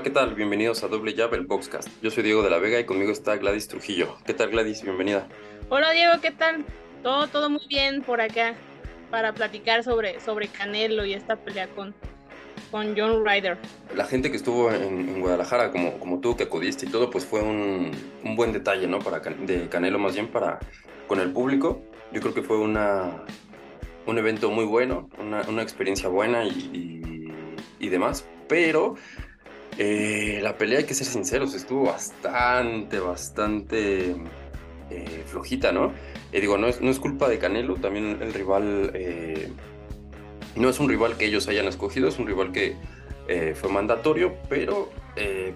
Hola, 0.00 0.04
¿qué 0.08 0.14
tal? 0.14 0.34
Bienvenidos 0.34 0.82
a 0.82 0.88
Doble 0.88 1.12
Llave, 1.12 1.36
el 1.36 1.44
Boxcast. 1.44 1.86
Yo 2.00 2.10
soy 2.10 2.22
Diego 2.22 2.42
de 2.42 2.48
la 2.48 2.56
Vega 2.56 2.80
y 2.80 2.84
conmigo 2.84 3.12
está 3.12 3.36
Gladys 3.36 3.68
Trujillo. 3.68 4.16
¿Qué 4.24 4.32
tal, 4.32 4.48
Gladys? 4.48 4.82
Bienvenida. 4.82 5.28
Hola, 5.68 5.90
Diego, 5.90 6.14
¿qué 6.22 6.30
tal? 6.30 6.64
Todo, 7.02 7.26
todo 7.26 7.50
muy 7.50 7.60
bien 7.68 8.00
por 8.00 8.22
acá 8.22 8.54
para 9.10 9.34
platicar 9.34 9.84
sobre, 9.84 10.18
sobre 10.20 10.48
Canelo 10.48 11.04
y 11.04 11.12
esta 11.12 11.36
pelea 11.36 11.68
con, 11.68 11.94
con 12.70 12.94
John 12.96 13.26
Ryder. 13.26 13.58
La 13.94 14.06
gente 14.06 14.30
que 14.30 14.38
estuvo 14.38 14.72
en, 14.72 15.20
Guadalajara, 15.20 15.70
como, 15.70 15.98
como 15.98 16.18
tú 16.18 16.34
que 16.34 16.44
acudiste 16.44 16.86
y 16.86 16.88
todo, 16.88 17.10
pues 17.10 17.26
fue 17.26 17.42
un, 17.42 17.90
un 18.24 18.36
buen 18.36 18.54
detalle, 18.54 18.86
¿no? 18.86 19.00
Para, 19.00 19.20
de 19.20 19.68
Canelo 19.68 19.98
más 19.98 20.14
bien 20.14 20.28
para 20.28 20.60
con 21.08 21.20
el 21.20 21.30
público. 21.30 21.82
Yo 22.10 22.22
creo 22.22 22.32
que 22.32 22.42
fue 22.42 22.56
una, 22.56 23.22
un 24.06 24.16
evento 24.16 24.50
muy 24.50 24.64
bueno, 24.64 25.10
una, 25.18 25.42
una 25.42 25.60
experiencia 25.60 26.08
buena 26.08 26.46
y, 26.46 26.48
y, 26.72 27.84
y 27.84 27.88
demás, 27.90 28.24
pero 28.48 28.96
eh, 29.78 30.40
la 30.42 30.56
pelea, 30.56 30.78
hay 30.78 30.84
que 30.84 30.94
ser 30.94 31.06
sinceros, 31.06 31.54
estuvo 31.54 31.84
bastante, 31.84 32.98
bastante 32.98 34.16
eh, 34.90 35.24
flojita, 35.26 35.72
¿no? 35.72 35.92
Eh, 36.32 36.40
digo, 36.40 36.58
no 36.58 36.66
es, 36.66 36.80
no 36.80 36.90
es, 36.90 36.98
culpa 36.98 37.28
de 37.28 37.38
Canelo, 37.38 37.76
también 37.76 38.18
el 38.20 38.32
rival 38.34 38.92
no 40.56 40.68
es 40.68 40.80
un 40.80 40.88
rival 40.88 41.16
que 41.16 41.26
ellos 41.26 41.48
hayan 41.48 41.66
escogido, 41.66 42.08
es 42.08 42.18
un 42.18 42.26
rival 42.26 42.52
que 42.52 42.76
fue 43.54 43.70
mandatorio, 43.70 44.34
pero 44.48 44.90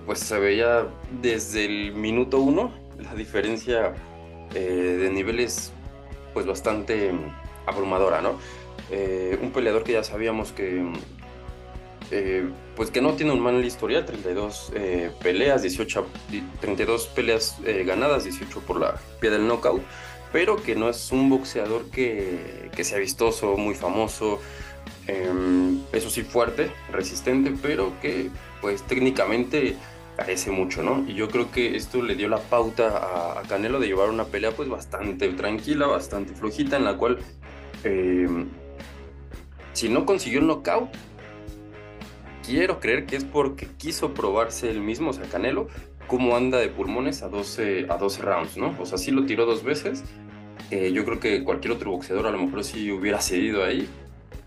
pues 0.06 0.21
se 0.21 0.39
veía 0.39 0.87
desde 1.21 1.65
el 1.65 1.93
minuto 1.93 2.39
uno 2.39 2.73
la 3.03 3.15
diferencia 3.15 3.93
de 4.53 5.11
niveles 5.12 5.73
pues 6.33 6.47
bastante 6.47 7.11
abrumadora, 7.67 8.23
¿no? 8.23 8.39
un 9.43 9.51
peleador 9.51 9.83
que 9.83 9.93
ya 9.93 10.05
sabíamos 10.05 10.53
que 10.53 10.84
eh, 12.10 12.48
pues 12.77 12.91
que 12.91 13.00
no 13.00 13.14
tiene 13.14 13.33
un 13.33 13.41
mal 13.41 13.64
historial, 13.64 14.05
32 14.05 14.72
eh, 14.74 15.10
peleas, 15.22 15.62
18, 15.62 16.06
32 16.60 17.06
peleas 17.08 17.58
eh, 17.64 17.84
ganadas, 17.84 18.24
18 18.24 18.60
por 18.60 18.80
la 18.80 18.97
pie 19.20 19.30
del 19.30 19.47
knockout, 19.47 19.83
pero 20.32 20.56
que 20.56 20.75
no 20.75 20.88
es 20.88 21.12
un 21.12 21.30
boxeador 21.30 21.91
que, 21.91 22.70
que 22.75 22.84
sea 22.84 22.98
vistoso, 22.98 23.56
muy 23.56 23.75
famoso, 23.75 24.41
em, 25.06 25.80
eso 25.92 26.10
sí 26.10 26.22
fuerte, 26.22 26.70
resistente, 26.92 27.55
pero 27.62 27.92
que 28.02 28.30
pues 28.60 28.82
técnicamente 28.82 29.77
carece 30.16 30.50
mucho, 30.50 30.82
¿no? 30.82 31.05
Y 31.08 31.14
yo 31.14 31.28
creo 31.28 31.50
que 31.50 31.77
esto 31.77 32.02
le 32.02 32.14
dio 32.14 32.28
la 32.28 32.38
pauta 32.38 33.38
a, 33.38 33.42
Canelo 33.48 33.80
de 33.80 33.86
llevar 33.86 34.10
una 34.10 34.25
pelea 34.25 34.52
pues 34.52 34.69
bastante 34.69 35.28
tranquila, 35.30 35.86
bastante 35.86 36.34
flojita, 36.34 36.77
en 36.77 36.84
la 36.84 36.97
cual 36.97 37.19
em, 37.82 38.48
si 39.72 39.88
no 39.88 40.06
consiguió 40.06 40.41
el 40.41 40.47
knockout, 40.47 40.88
quiero 42.45 42.81
creer 42.81 43.06
que 43.06 43.17
es 43.17 43.25
porque 43.25 43.67
quiso 43.78 44.14
probarse 44.14 44.70
el 44.70 44.81
mismo, 44.81 45.11
o 45.11 45.12
sea, 45.12 45.25
Canelo, 45.25 45.69
cómo 46.06 46.37
anda 46.37 46.59
de 46.59 46.69
pulmones 46.69 47.23
a 47.23 47.28
12, 47.28 47.87
a 47.89 47.97
12 47.97 48.23
rounds, 48.23 48.56
¿no? 48.56 48.75
O 48.81 48.87
sea, 48.87 48.98
sí 48.98 49.11
lo 49.11 49.25
tiró 49.25 49.47
dos 49.47 49.64
veces. 49.64 50.05
Eh, 50.70 50.92
yo 50.92 51.05
creo 51.05 51.20
que 51.20 51.45
cualquier 51.45 51.72
otro 51.75 51.91
boxeador 51.91 52.27
a 52.27 52.31
lo 52.31 52.39
mejor 52.39 52.65
sí 52.65 52.91
hubiera 52.91 53.20
cedido 53.20 53.65
ahí 53.65 53.89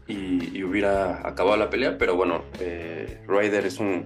y, 0.07 0.63
hubiera 0.63 1.27
acabado 1.27 1.57
la 1.57 1.69
pelea, 1.69 1.97
pero 1.97 2.15
bueno, 2.15 2.43
eh, 2.59 3.21
Ryder 3.27 3.65
es 3.65 3.79
un 3.79 4.05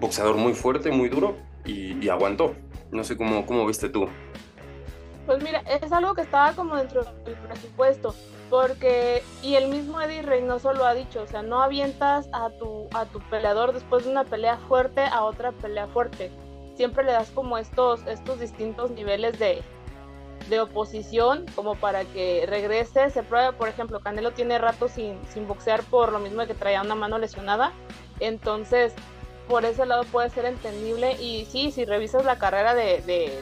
boxeador 0.00 0.36
muy 0.36 0.54
fuerte, 0.54 0.90
muy 0.90 1.08
duro 1.08 1.36
y, 1.64 2.08
aguantó. 2.08 2.54
No 2.90 3.02
sé 3.02 3.16
cómo, 3.16 3.44
cómo 3.46 3.66
viste 3.66 3.88
tú. 3.88 4.08
Pues 5.26 5.42
mira, 5.42 5.60
es 5.60 5.90
algo 5.90 6.14
que 6.14 6.20
estaba 6.20 6.52
como 6.52 6.76
dentro 6.76 7.02
del 7.24 7.34
presupuesto. 7.34 8.14
Porque, 8.54 9.24
y 9.42 9.56
el 9.56 9.66
mismo 9.66 10.00
Eddie 10.00 10.22
Reynoso 10.22 10.72
lo 10.74 10.86
ha 10.86 10.94
dicho, 10.94 11.22
o 11.22 11.26
sea, 11.26 11.42
no 11.42 11.60
avientas 11.60 12.28
a 12.30 12.50
tu, 12.50 12.86
a 12.94 13.04
tu 13.04 13.18
peleador 13.28 13.72
después 13.74 14.04
de 14.04 14.12
una 14.12 14.22
pelea 14.22 14.58
fuerte 14.68 15.00
a 15.00 15.24
otra 15.24 15.50
pelea 15.50 15.88
fuerte. 15.88 16.30
Siempre 16.76 17.02
le 17.02 17.10
das 17.10 17.30
como 17.30 17.58
estos, 17.58 18.06
estos 18.06 18.38
distintos 18.38 18.92
niveles 18.92 19.40
de, 19.40 19.60
de 20.48 20.60
oposición 20.60 21.46
como 21.56 21.74
para 21.74 22.04
que 22.04 22.46
regrese, 22.46 23.10
se 23.10 23.24
pruebe, 23.24 23.54
por 23.54 23.68
ejemplo, 23.68 23.98
Canelo 23.98 24.30
tiene 24.30 24.56
rato 24.58 24.86
sin, 24.86 25.18
sin 25.30 25.48
boxear 25.48 25.82
por 25.82 26.12
lo 26.12 26.20
mismo 26.20 26.46
que 26.46 26.54
traía 26.54 26.80
una 26.80 26.94
mano 26.94 27.18
lesionada, 27.18 27.72
entonces 28.20 28.94
por 29.48 29.64
ese 29.64 29.84
lado 29.84 30.04
puede 30.04 30.30
ser 30.30 30.44
entendible 30.44 31.20
y 31.20 31.44
sí, 31.46 31.72
si 31.72 31.84
revisas 31.84 32.24
la 32.24 32.38
carrera 32.38 32.72
de, 32.72 33.02
de 33.02 33.36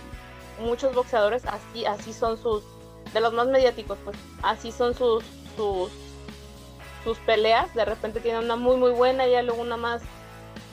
muchos 0.59 0.95
boxeadores, 0.95 1.45
así, 1.45 1.85
así 1.85 2.15
son 2.15 2.39
sus, 2.39 2.65
de 3.13 3.21
los 3.21 3.33
más 3.33 3.47
mediáticos, 3.47 3.99
pues 4.05 4.17
así 4.43 4.73
son 4.73 4.95
sus, 4.95 5.25
sus, 5.57 5.91
sus 7.05 7.19
peleas. 7.19 7.73
De 7.75 7.85
repente 7.85 8.21
tienen 8.21 8.45
una 8.45 8.57
muy, 8.57 8.77
muy 8.77 8.93
buena 8.93 9.27
y 9.27 9.43
luego 9.45 9.63
una 9.63 9.77
más, 9.77 10.03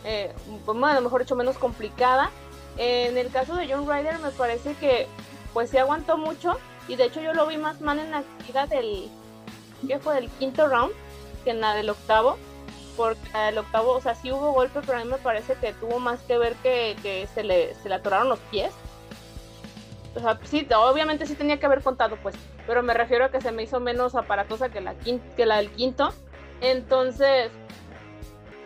eh, 0.05 0.33
pues, 0.65 0.77
a 0.83 0.93
lo 0.93 1.01
mejor 1.01 1.21
hecho 1.21 1.35
menos 1.35 1.57
complicada. 1.57 2.29
En 2.77 3.17
el 3.17 3.29
caso 3.29 3.55
de 3.55 3.67
John 3.67 3.87
Ryder 3.87 4.19
me 4.19 4.31
parece 4.31 4.73
que 4.75 5.07
pues 5.53 5.69
se 5.69 5.79
aguantó 5.79 6.17
mucho 6.17 6.57
y 6.87 6.95
de 6.95 7.05
hecho 7.05 7.19
yo 7.19 7.33
lo 7.33 7.45
vi 7.47 7.57
más 7.57 7.81
mal 7.81 7.99
en 7.99 8.11
la 8.11 8.19
actividad 8.19 8.69
del, 8.69 9.09
¿qué 9.85 9.99
fue? 9.99 10.15
Del 10.15 10.29
quinto 10.31 10.67
round 10.67 10.93
que 11.43 11.49
en 11.49 11.61
la 11.61 11.73
del 11.73 11.89
octavo. 11.89 12.37
Porque 12.95 13.29
el 13.47 13.57
octavo, 13.57 13.93
o 13.93 14.01
sea, 14.01 14.13
sí 14.13 14.29
hubo 14.29 14.51
golpe, 14.51 14.81
pero 14.85 14.97
a 14.97 15.03
mí 15.03 15.09
me 15.09 15.17
parece 15.17 15.55
que 15.55 15.71
tuvo 15.73 15.99
más 15.99 16.19
que 16.21 16.37
ver 16.37 16.53
que, 16.55 16.97
que 17.01 17.27
se, 17.33 17.43
le, 17.43 17.73
se 17.75 17.87
le 17.87 17.95
atoraron 17.95 18.27
los 18.27 18.39
pies 18.51 18.73
o 20.15 20.19
sea, 20.19 20.39
sí, 20.43 20.67
obviamente 20.75 21.25
sí 21.25 21.35
tenía 21.35 21.59
que 21.59 21.65
haber 21.65 21.81
contado, 21.81 22.17
pues, 22.21 22.35
pero 22.65 22.83
me 22.83 22.93
refiero 22.93 23.25
a 23.25 23.31
que 23.31 23.41
se 23.41 23.51
me 23.51 23.63
hizo 23.63 23.79
menos 23.79 24.15
aparatosa 24.15 24.69
que 24.69 24.81
la, 24.81 24.95
que 24.95 25.45
la 25.45 25.57
del 25.57 25.69
quinto. 25.71 26.09
Entonces, 26.61 27.51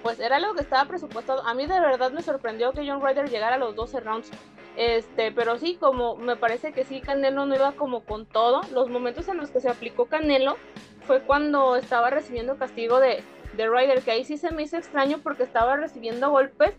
pues 0.01 0.19
era 0.19 0.37
algo 0.37 0.53
que 0.53 0.61
estaba 0.61 0.87
presupuestado. 0.87 1.45
A 1.45 1.53
mí 1.53 1.65
de 1.65 1.79
verdad 1.79 2.11
me 2.11 2.21
sorprendió 2.21 2.71
que 2.71 2.87
John 2.87 3.01
Ryder 3.01 3.29
llegara 3.29 3.55
a 3.55 3.59
los 3.59 3.75
12 3.75 3.99
rounds. 4.01 4.31
Este, 4.75 5.31
pero 5.31 5.57
sí, 5.59 5.77
como 5.79 6.15
me 6.15 6.35
parece 6.35 6.73
que 6.73 6.83
sí, 6.83 6.99
Canelo 6.99 7.45
no 7.45 7.55
iba 7.55 7.73
como 7.73 8.03
con 8.03 8.25
todo. 8.25 8.61
Los 8.71 8.89
momentos 8.89 9.27
en 9.27 9.37
los 9.37 9.51
que 9.51 9.61
se 9.61 9.69
aplicó 9.69 10.05
Canelo 10.05 10.57
fue 11.05 11.21
cuando 11.21 11.75
estaba 11.75 12.09
recibiendo 12.09 12.57
castigo 12.57 12.99
de, 12.99 13.23
de 13.55 13.69
Ryder, 13.69 14.01
que 14.01 14.11
ahí 14.11 14.25
sí 14.25 14.37
se 14.37 14.51
me 14.51 14.63
hizo 14.63 14.77
extraño 14.77 15.19
porque 15.19 15.43
estaba 15.43 15.75
recibiendo 15.75 16.31
golpes 16.31 16.73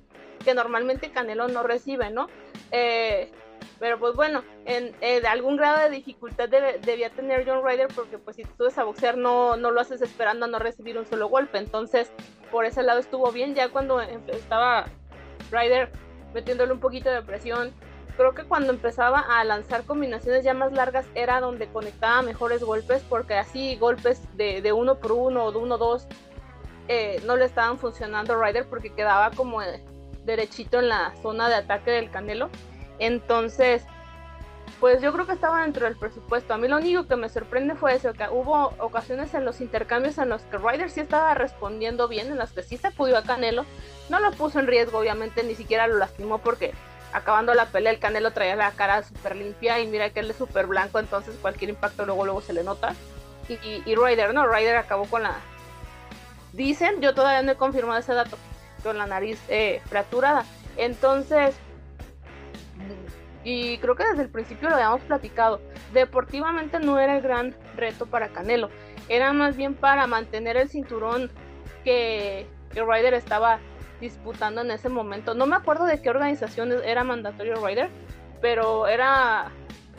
que 0.44 0.54
normalmente 0.54 1.10
Canelo 1.10 1.48
no 1.48 1.62
recibe, 1.62 2.10
¿no? 2.10 2.26
Eh, 2.72 3.30
pero 3.78 3.98
pues 3.98 4.14
bueno, 4.14 4.42
en, 4.64 4.94
algún 5.26 5.56
grado 5.56 5.82
de 5.82 5.90
dificultad 5.90 6.48
debía 6.48 7.10
tener 7.10 7.44
John 7.46 7.64
Ryder 7.64 7.88
porque 7.94 8.18
pues 8.18 8.36
si 8.36 8.44
tú 8.44 8.64
a 8.74 8.84
boxear 8.84 9.16
no, 9.16 9.56
no 9.56 9.70
lo 9.70 9.80
haces 9.80 10.02
esperando 10.02 10.46
a 10.46 10.48
no 10.48 10.58
recibir 10.58 10.98
un 10.98 11.06
solo 11.06 11.28
golpe. 11.28 11.58
Entonces 11.58 12.10
por 12.50 12.64
ese 12.64 12.82
lado 12.82 13.00
estuvo 13.00 13.30
bien. 13.32 13.54
Ya 13.54 13.68
cuando 13.68 14.00
estaba 14.00 14.86
Ryder 15.50 15.90
metiéndole 16.32 16.72
un 16.72 16.80
poquito 16.80 17.10
de 17.10 17.22
presión, 17.22 17.72
creo 18.16 18.34
que 18.34 18.44
cuando 18.44 18.72
empezaba 18.72 19.20
a 19.20 19.44
lanzar 19.44 19.84
combinaciones 19.84 20.44
ya 20.44 20.54
más 20.54 20.72
largas 20.72 21.06
era 21.14 21.40
donde 21.40 21.66
conectaba 21.68 22.22
mejores 22.22 22.62
golpes 22.62 23.02
porque 23.08 23.34
así 23.34 23.76
golpes 23.76 24.22
de, 24.36 24.72
uno 24.72 24.98
por 24.98 25.12
uno 25.12 25.44
o 25.44 25.52
de 25.52 25.58
uno 25.58 25.78
dos 25.78 26.06
eh, 26.88 27.20
no 27.26 27.36
le 27.36 27.46
estaban 27.46 27.78
funcionando 27.78 28.34
a 28.34 28.46
Ryder 28.46 28.66
porque 28.66 28.90
quedaba 28.90 29.30
como 29.30 29.60
derechito 30.24 30.78
en 30.80 30.88
la 30.88 31.14
zona 31.22 31.48
de 31.48 31.56
ataque 31.56 31.90
del 31.90 32.10
Canelo. 32.10 32.50
Entonces, 32.98 33.84
pues 34.80 35.00
yo 35.00 35.12
creo 35.12 35.26
que 35.26 35.32
estaba 35.32 35.62
dentro 35.62 35.86
del 35.86 35.96
presupuesto. 35.96 36.54
A 36.54 36.58
mí 36.58 36.68
lo 36.68 36.76
único 36.76 37.06
que 37.06 37.16
me 37.16 37.28
sorprende 37.28 37.74
fue 37.74 37.94
eso, 37.94 38.12
que 38.12 38.26
hubo 38.30 38.74
ocasiones 38.78 39.32
en 39.34 39.44
los 39.44 39.60
intercambios 39.60 40.18
en 40.18 40.28
los 40.28 40.42
que 40.42 40.58
Ryder 40.58 40.90
sí 40.90 41.00
estaba 41.00 41.34
respondiendo 41.34 42.08
bien, 42.08 42.28
en 42.28 42.38
las 42.38 42.52
que 42.52 42.62
sí 42.62 42.78
pudo 42.96 43.16
a 43.16 43.22
Canelo. 43.22 43.64
No 44.08 44.20
lo 44.20 44.30
puso 44.32 44.60
en 44.60 44.66
riesgo, 44.66 44.98
obviamente, 44.98 45.42
ni 45.42 45.54
siquiera 45.54 45.86
lo 45.86 45.96
lastimó 45.96 46.38
porque 46.38 46.74
acabando 47.12 47.54
la 47.54 47.66
pelea 47.66 47.92
el 47.92 48.00
Canelo 48.00 48.32
traía 48.32 48.56
la 48.56 48.72
cara 48.72 49.02
súper 49.04 49.36
limpia 49.36 49.80
y 49.80 49.86
mira 49.86 50.10
que 50.10 50.20
él 50.20 50.30
es 50.30 50.36
súper 50.36 50.66
blanco, 50.66 50.98
entonces 50.98 51.36
cualquier 51.40 51.70
impacto 51.70 52.04
luego 52.04 52.24
luego 52.24 52.40
se 52.40 52.52
le 52.52 52.64
nota. 52.64 52.94
Y, 53.48 53.54
y, 53.86 53.94
Ryder, 53.94 54.34
no, 54.34 54.46
Ryder 54.46 54.76
acabó 54.76 55.04
con 55.04 55.22
la... 55.22 55.36
Dicen, 56.52 57.00
yo 57.00 57.14
todavía 57.14 57.42
no 57.42 57.52
he 57.52 57.56
confirmado 57.56 58.00
ese 58.00 58.14
dato, 58.14 58.36
con 58.82 58.98
la 58.98 59.06
nariz 59.06 59.38
eh, 59.48 59.80
fracturada. 59.88 60.44
Entonces, 60.76 61.54
y 63.44 63.76
creo 63.78 63.94
que 63.94 64.04
desde 64.04 64.22
el 64.22 64.30
principio 64.30 64.70
lo 64.70 64.76
habíamos 64.76 65.02
platicado, 65.02 65.60
deportivamente 65.92 66.80
no 66.80 66.98
era 66.98 67.16
el 67.16 67.22
gran 67.22 67.54
reto 67.76 68.06
para 68.06 68.28
Canelo, 68.28 68.70
era 69.08 69.32
más 69.34 69.56
bien 69.56 69.74
para 69.74 70.06
mantener 70.06 70.56
el 70.56 70.70
cinturón 70.70 71.30
que, 71.84 72.46
que 72.72 72.82
Ryder 72.82 73.12
estaba 73.12 73.58
disputando 74.00 74.62
en 74.62 74.70
ese 74.70 74.88
momento. 74.88 75.34
No 75.34 75.46
me 75.46 75.56
acuerdo 75.56 75.84
de 75.84 76.00
qué 76.00 76.08
organización 76.08 76.72
era 76.84 77.04
mandatorio 77.04 77.56
Ryder, 77.56 77.90
pero 78.40 78.88
era, 78.88 79.50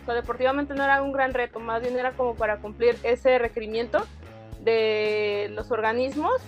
o 0.08 0.12
deportivamente 0.12 0.74
no 0.74 0.84
era 0.84 1.04
un 1.04 1.12
gran 1.12 1.34
reto, 1.34 1.60
más 1.60 1.82
bien 1.82 1.98
era 1.98 2.14
como 2.14 2.36
para 2.36 2.58
cumplir 2.58 2.98
ese 3.04 3.38
requerimiento 3.38 4.06
de 4.62 5.52
los 5.54 5.70
organismos 5.70 6.42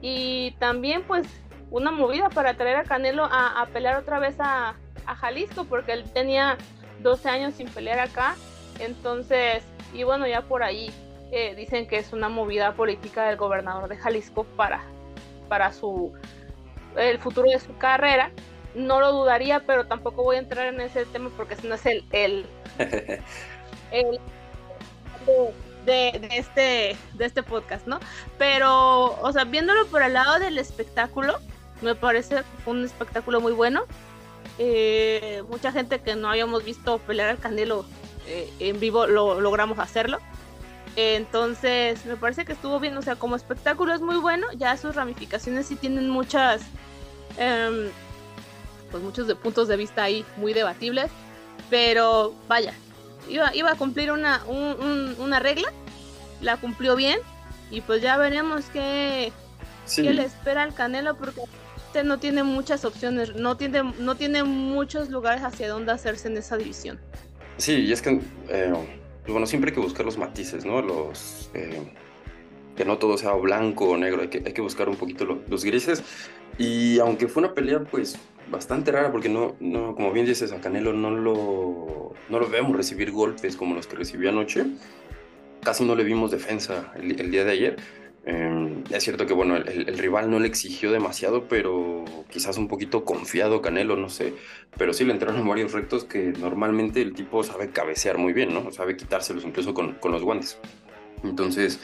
y 0.00 0.56
también 0.58 1.04
pues 1.04 1.24
una 1.70 1.92
movida 1.92 2.28
para 2.30 2.54
traer 2.54 2.76
a 2.76 2.82
Canelo 2.82 3.24
a 3.30 3.66
pelear 3.72 3.96
otra 3.96 4.18
vez 4.18 4.34
a, 4.40 4.74
a 5.06 5.14
Jalisco 5.14 5.64
porque 5.64 5.92
él 5.92 6.04
tenía 6.12 6.56
12 7.00 7.28
años 7.28 7.54
sin 7.54 7.68
pelear 7.68 8.00
acá. 8.00 8.36
Entonces, 8.78 9.62
y 9.92 10.04
bueno, 10.04 10.26
ya 10.26 10.42
por 10.42 10.62
ahí 10.62 10.90
eh, 11.30 11.54
dicen 11.54 11.86
que 11.86 11.98
es 11.98 12.12
una 12.12 12.28
movida 12.28 12.74
política 12.74 13.26
del 13.26 13.36
gobernador 13.36 13.88
de 13.88 13.96
Jalisco 13.96 14.44
para, 14.56 14.82
para 15.48 15.72
su 15.72 16.12
el 16.96 17.18
futuro 17.18 17.48
de 17.48 17.58
su 17.58 17.76
carrera. 17.78 18.30
no 18.74 19.00
lo 19.00 19.12
dudaría, 19.12 19.60
pero 19.60 19.86
tampoco 19.86 20.22
voy 20.22 20.36
a 20.36 20.38
entrar 20.40 20.66
en 20.66 20.80
ese 20.80 21.04
tema 21.06 21.30
porque 21.36 21.56
no 21.64 21.74
es 21.74 21.86
el, 21.86 22.04
el, 22.12 22.46
el 23.90 24.20
de, 25.86 26.18
de, 26.20 26.28
este, 26.36 26.96
de 27.14 27.24
este 27.24 27.42
podcast, 27.42 27.86
¿no? 27.86 28.00
Pero, 28.38 29.20
o 29.20 29.32
sea, 29.32 29.44
viéndolo 29.44 29.86
por 29.86 30.02
el 30.02 30.14
lado 30.14 30.38
del 30.38 30.58
espectáculo, 30.58 31.38
me 31.80 31.94
parece 31.94 32.42
un 32.66 32.84
espectáculo 32.84 33.40
muy 33.40 33.52
bueno. 33.52 33.84
Eh, 34.58 35.42
mucha 35.48 35.72
gente 35.72 36.00
que 36.00 36.14
no 36.14 36.28
habíamos 36.28 36.64
visto 36.64 36.98
pelear 36.98 37.30
al 37.30 37.38
Canelo 37.38 37.84
eh, 38.26 38.52
en 38.60 38.80
vivo 38.80 39.06
lo 39.06 39.40
logramos 39.40 39.78
hacerlo. 39.78 40.18
Entonces, 40.96 42.04
me 42.04 42.16
parece 42.16 42.44
que 42.44 42.52
estuvo 42.52 42.78
bien, 42.78 42.96
o 42.96 43.02
sea, 43.02 43.16
como 43.16 43.34
espectáculo 43.34 43.94
es 43.94 44.00
muy 44.00 44.16
bueno, 44.16 44.46
ya 44.56 44.76
sus 44.76 44.94
ramificaciones 44.94 45.66
sí 45.66 45.76
tienen 45.76 46.10
muchas, 46.10 46.60
em, 47.38 47.88
pues 48.90 49.02
muchos 49.02 49.26
de 49.26 49.34
puntos 49.34 49.68
de 49.68 49.78
vista 49.78 50.02
ahí 50.02 50.24
muy 50.36 50.52
debatibles, 50.52 51.10
pero 51.70 52.34
vaya, 52.46 52.74
iba, 53.26 53.54
iba 53.54 53.70
a 53.70 53.74
cumplir 53.76 54.12
una, 54.12 54.42
una 54.44 55.40
regla, 55.40 55.72
la 56.42 56.58
cumplió 56.58 56.94
bien, 56.94 57.18
y 57.70 57.80
pues 57.80 58.02
ya 58.02 58.18
veremos 58.18 58.66
qué, 58.70 59.32
qué 59.96 60.12
le 60.12 60.24
espera 60.24 60.62
al 60.62 60.74
Canelo, 60.74 61.16
porque 61.16 61.40
este 61.92 62.04
no 62.04 62.18
tiene 62.18 62.42
muchas 62.42 62.84
opciones, 62.84 63.34
no 63.34 63.56
tiene, 63.56 63.82
no 63.98 64.16
tiene 64.16 64.44
muchos 64.44 65.10
lugares 65.10 65.42
hacia 65.42 65.68
donde 65.68 65.92
hacerse 65.92 66.28
en 66.28 66.36
esa 66.38 66.56
división. 66.56 66.98
Sí, 67.58 67.72
y 67.72 67.92
es 67.92 68.00
que... 68.02 68.20
Eh 68.48 68.72
pues 69.22 69.32
bueno, 69.32 69.46
siempre 69.46 69.70
hay 69.70 69.74
que 69.74 69.80
buscar 69.80 70.04
los 70.04 70.18
matices, 70.18 70.64
¿no? 70.64 70.82
Los, 70.82 71.48
eh, 71.54 71.80
que 72.76 72.84
no 72.84 72.98
todo 72.98 73.16
sea 73.16 73.32
blanco 73.34 73.90
o 73.90 73.96
negro, 73.96 74.22
hay 74.22 74.28
que, 74.28 74.42
hay 74.44 74.52
que 74.52 74.60
buscar 74.60 74.88
un 74.88 74.96
poquito 74.96 75.40
los 75.48 75.64
grises. 75.64 76.02
Y 76.58 76.98
aunque 76.98 77.28
fue 77.28 77.44
una 77.44 77.54
pelea, 77.54 77.80
pues, 77.84 78.18
bastante 78.50 78.90
rara, 78.90 79.12
porque 79.12 79.28
no, 79.28 79.54
no 79.60 79.94
como 79.94 80.12
bien 80.12 80.26
dices, 80.26 80.52
a 80.52 80.60
Canelo 80.60 80.92
no 80.92 81.12
lo, 81.12 82.14
no 82.28 82.40
lo 82.40 82.48
vemos 82.48 82.76
recibir 82.76 83.12
golpes 83.12 83.56
como 83.56 83.76
los 83.76 83.86
que 83.86 83.96
recibió 83.96 84.30
anoche. 84.30 84.66
Casi 85.62 85.84
no 85.84 85.94
le 85.94 86.02
vimos 86.02 86.32
defensa 86.32 86.92
el 86.96 87.30
día 87.30 87.44
de 87.44 87.52
ayer. 87.52 87.76
Eh, 88.24 88.84
es 88.90 89.02
cierto 89.02 89.26
que 89.26 89.34
bueno, 89.34 89.56
el, 89.56 89.98
rival 89.98 90.30
no 90.30 90.38
le 90.38 90.46
exigió 90.46 90.92
demasiado, 90.92 91.48
pero 91.48 92.04
quizás 92.30 92.56
un 92.56 92.68
poquito 92.68 93.04
confiado 93.04 93.62
Canelo, 93.62 93.96
no 93.96 94.08
sé. 94.08 94.34
Pero 94.76 94.92
sí 94.92 95.04
le 95.04 95.12
entraron 95.12 95.46
varios 95.48 95.72
rectos 95.72 96.04
que 96.04 96.32
normalmente 96.38 97.02
el 97.02 97.14
tipo 97.14 97.42
sabe 97.42 97.70
cabecear 97.70 98.18
muy 98.18 98.32
bien, 98.32 98.54
¿no? 98.54 98.70
Sabe 98.72 98.96
quitárselos 98.96 99.44
incluso 99.44 99.74
con, 99.74 99.94
con 99.94 100.12
los 100.12 100.22
guantes. 100.22 100.58
Entonces, 101.24 101.80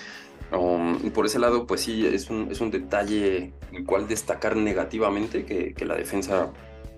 um, 0.52 1.10
por 1.10 1.26
ese 1.26 1.38
lado, 1.38 1.66
pues 1.66 1.82
sí, 1.82 2.06
es 2.06 2.30
un, 2.30 2.48
es 2.50 2.60
un 2.60 2.70
detalle 2.70 3.52
el 3.72 3.84
cual 3.84 4.08
destacar 4.08 4.56
negativamente 4.56 5.44
que, 5.44 5.74
que 5.74 5.84
la 5.84 5.96
defensa 5.96 6.52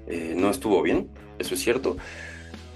eh, 0.06 0.34
no 0.37 0.50
estuvo 0.50 0.82
bien, 0.82 1.08
eso 1.38 1.54
es 1.54 1.60
cierto. 1.60 1.96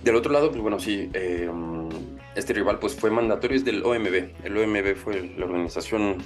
Del 0.02 0.16
otro 0.16 0.32
lado, 0.32 0.50
pues 0.50 0.61
bueno, 0.61 0.78
sí, 0.78 1.11
eh, 1.14 1.49
um, 1.50 1.88
este 2.34 2.52
rival 2.52 2.78
pues 2.78 2.94
fue 2.94 3.11
mandatorio, 3.11 3.56
es 3.56 3.64
del 3.64 3.82
OMB. 3.84 4.44
El 4.44 4.56
OMB 4.56 4.96
fue 4.96 5.32
la 5.38 5.46
organización 5.46 6.19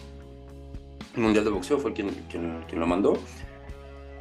Mundial 1.20 1.44
de 1.44 1.50
Boxeo 1.50 1.78
fue 1.78 1.92
quien, 1.92 2.10
quien, 2.30 2.64
lo 2.72 2.86
mandó. 2.86 3.18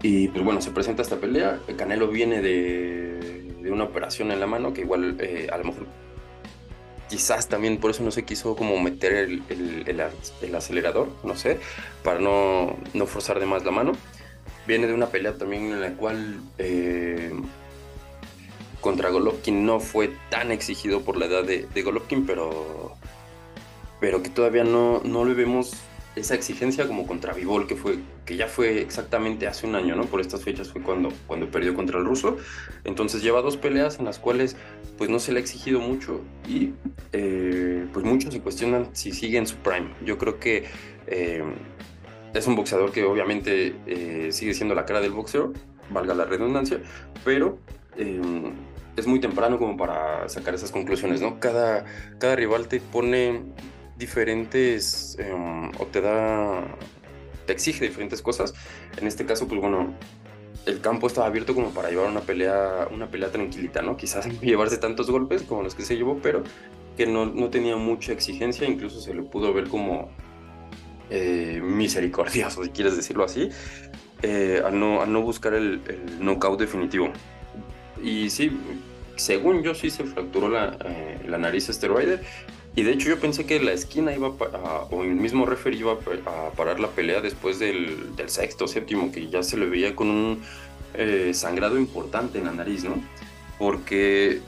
Y 0.02 0.28
pues 0.28 0.44
bueno, 0.44 0.62
se 0.62 0.72
presenta 0.72 1.02
esta 1.02 1.18
pelea. 1.18 1.60
El 1.68 1.76
Canelo 1.76 2.08
viene 2.08 2.42
de, 2.42 3.54
de 3.62 3.72
una 3.72 3.86
operación 3.86 4.32
en 4.32 4.40
la 4.40 4.48
mano 4.48 4.74
que 4.74 4.82
igual 4.82 5.18
eh, 5.20 5.48
a 5.52 5.58
lo 5.58 5.66
mejor 5.66 5.88
quizás 7.10 7.48
también 7.48 7.78
por 7.78 7.92
eso 7.92 8.04
no 8.04 8.12
se 8.12 8.26
quiso 8.26 8.56
como 8.56 8.78
meter 8.80 9.14
el, 9.14 9.44
el, 9.50 10.02
el, 10.42 10.56
acelerador, 10.56 11.10
no 11.24 11.36
sé, 11.36 11.60
para 12.04 12.20
no, 12.20 12.76
no, 12.94 13.06
forzar 13.06 13.40
de 13.40 13.46
más 13.46 13.64
la 13.64 13.72
mano. 13.72 13.94
Viene 14.66 14.88
de 14.88 14.94
una 14.94 15.08
pelea 15.08 15.38
también 15.38 15.72
en 15.72 15.82
la 15.82 15.94
cual 15.94 16.42
eh, 16.58 17.32
contra 18.82 19.10
Golovkin 19.10 19.66
no 19.66 19.80
fue 19.80 20.12
tan 20.30 20.52
exigido 20.52 21.02
por 21.02 21.18
la 21.18 21.28
edad 21.28 21.44
de, 21.44 21.66
de 21.74 21.82
Golovkin, 21.82 22.26
pero, 22.26 22.96
pero 24.02 24.22
que 24.22 24.30
todavía 24.30 24.66
no, 24.66 25.02
no 25.04 25.24
le 25.24 25.34
vemos 25.34 25.74
esa 26.18 26.36
exigencia 26.36 26.88
como 26.88 27.06
contra 27.06 27.34
Vivol, 27.34 27.68
que, 27.68 27.76
fue, 27.76 28.00
que 28.26 28.36
ya 28.36 28.48
fue 28.48 28.82
exactamente 28.82 29.48
hace 29.48 29.68
un 29.68 29.76
año, 29.76 29.96
¿no? 29.96 30.06
Por 30.06 30.20
estas 30.20 30.44
fechas 30.44 30.70
fue 30.70 30.82
cuando, 30.82 31.10
cuando 31.28 31.50
perdió 31.50 31.76
contra 31.76 32.00
el 32.00 32.06
ruso. 32.06 32.38
Entonces 32.84 33.22
lleva 33.22 33.42
dos 33.42 33.58
peleas 33.58 34.00
en 34.00 34.06
las 34.06 34.20
cuales 34.20 34.56
pues 34.98 35.10
no 35.10 35.20
se 35.20 35.32
le 35.32 35.40
ha 35.40 35.42
exigido 35.42 35.80
mucho 35.80 36.22
y 36.48 36.74
eh, 37.14 37.86
pues 37.94 38.06
muchos 38.06 38.34
se 38.34 38.42
cuestionan 38.42 38.90
si 38.94 39.12
sigue 39.12 39.38
en 39.38 39.46
su 39.46 39.58
prime. 39.58 39.94
Yo 40.04 40.18
creo 40.18 40.40
que 40.40 40.66
eh, 41.06 41.44
es 42.34 42.48
un 42.48 42.56
boxeador 42.56 42.92
que 42.92 43.04
obviamente 43.04 43.76
eh, 43.86 44.30
sigue 44.32 44.54
siendo 44.54 44.74
la 44.74 44.86
cara 44.86 45.02
del 45.02 45.12
boxeo, 45.12 45.54
valga 45.92 46.14
la 46.16 46.26
redundancia, 46.26 46.80
pero 47.24 47.60
es 48.96 49.08
muy 49.08 49.20
temprano 49.20 49.58
como 49.58 49.76
para 49.76 50.30
sacar 50.30 50.54
esas 50.54 50.72
conclusiones, 50.72 51.20
¿no? 51.20 51.40
Cada, 51.40 51.86
cada 52.20 52.36
rival 52.36 52.68
te 52.68 52.80
pone 52.80 53.42
diferentes 53.98 55.18
em, 55.20 55.70
o 55.80 55.86
te 55.92 56.02
da, 56.02 56.64
te 57.46 57.54
exige 57.54 57.86
diferentes 57.86 58.22
cosas. 58.22 58.54
En 58.98 59.08
este 59.08 59.26
caso, 59.26 59.48
pues 59.48 59.60
bueno, 59.60 59.94
el 60.66 60.82
campo 60.82 61.08
estaba 61.08 61.28
abierto 61.28 61.56
como 61.56 61.72
para 61.72 61.90
llevar 61.90 62.10
una 62.10 62.22
pelea, 62.22 62.88
una 62.92 63.10
pelea 63.10 63.32
tranquilita, 63.32 63.82
¿no? 63.82 63.98
Quizás 63.98 64.28
llevarse 64.42 64.78
tantos 64.78 65.10
golpes 65.10 65.44
como 65.44 65.64
los 65.64 65.76
que 65.76 65.84
se 65.84 65.96
llevó, 65.96 66.20
pero 66.22 66.44
que 66.96 67.06
no, 67.06 67.26
no 67.26 67.50
tenía 67.50 67.76
mucha 67.76 68.12
exigencia, 68.12 68.68
incluso 68.68 69.00
se 69.00 69.14
le 69.14 69.22
pudo 69.22 69.54
ver 69.54 69.68
como 69.70 70.10
eh, 71.10 71.62
misericordioso, 71.64 72.64
si 72.64 72.70
quieres 72.72 72.96
decirlo 72.96 73.24
así, 73.24 73.50
eh, 74.24 74.62
a, 74.66 74.72
no, 74.72 75.02
a 75.02 75.06
no 75.06 75.22
buscar 75.22 75.54
el, 75.54 75.82
el 75.88 76.20
knockout 76.20 76.60
definitivo. 76.60 77.12
Y 78.02 78.30
sí, 78.30 78.52
según 79.16 79.64
yo 79.64 79.74
sí 79.74 79.90
se 79.90 80.04
fracturó 80.06 80.50
la, 80.50 80.78
eh, 80.86 81.20
la 81.28 81.38
nariz 81.38 81.70
este 81.70 81.88
Rider 81.88 82.22
y 82.78 82.84
de 82.84 82.92
hecho 82.92 83.10
yo 83.10 83.20
pensé 83.20 83.48
que 83.48 83.60
la 83.60 83.74
esquina 83.74 84.14
iba 84.14 84.28
a, 84.28 84.86
o 84.92 85.04
el 85.04 85.16
mismo 85.16 85.48
referee 85.48 85.80
iba 85.80 85.94
a, 85.94 86.52
parar 86.52 86.80
la 86.80 86.90
pelea 86.90 87.22
después 87.22 87.58
del, 87.58 88.16
del 88.16 88.30
sexto, 88.30 88.68
séptimo, 88.68 89.12
que 89.12 89.30
ya 89.30 89.42
se 89.42 89.58
le 89.58 89.66
veía 89.66 89.96
con 89.96 90.12
un 90.12 90.44
eh, 90.94 91.32
sangrado 91.34 91.80
importante 91.80 92.38
en 92.38 92.46
la 92.46 92.52
nariz, 92.52 92.84
¿no? 92.84 93.02
Porque 93.58 94.42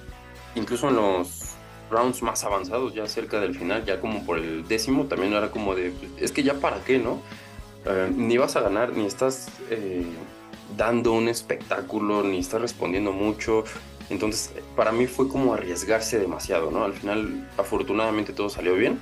incluso 0.54 0.90
en 0.90 0.98
los 0.98 1.56
rounds 1.90 2.22
más 2.22 2.44
avanzados, 2.44 2.94
ya 2.94 3.08
cerca 3.08 3.40
del 3.40 3.56
final, 3.56 3.84
ya 3.84 4.00
como 4.00 4.24
por 4.24 4.38
el 4.38 4.68
décimo, 4.68 5.06
también 5.06 5.34
era 5.34 5.50
como 5.50 5.74
de, 5.74 5.92
es 6.20 6.32
que 6.32 6.44
ya 6.44 6.54
para 6.54 6.84
qué, 6.84 7.00
¿no? 7.00 7.24
Eh, 7.88 8.12
ni 8.16 8.38
vas 8.38 8.56
a 8.56 8.62
ganar, 8.62 8.96
ni 8.96 9.08
estás 9.08 9.48
eh, 9.72 10.06
dando 10.78 11.14
un 11.14 11.30
espectáculo, 11.30 12.22
ni 12.22 12.38
estás 12.38 12.62
respondiendo 12.62 13.12
mucho, 13.12 13.64
entonces, 14.10 14.54
para 14.76 14.92
mí 14.92 15.08
fue 15.08 15.28
como 15.28 15.54
arriesgarse 15.54 16.20
demasiado, 16.20 16.72
¿no? 16.72 16.84
Al 16.84 16.94
final, 16.94 17.48
afortunadamente 17.58 18.34
todo 18.34 18.50
salió 18.50 18.76
bien, 18.76 19.00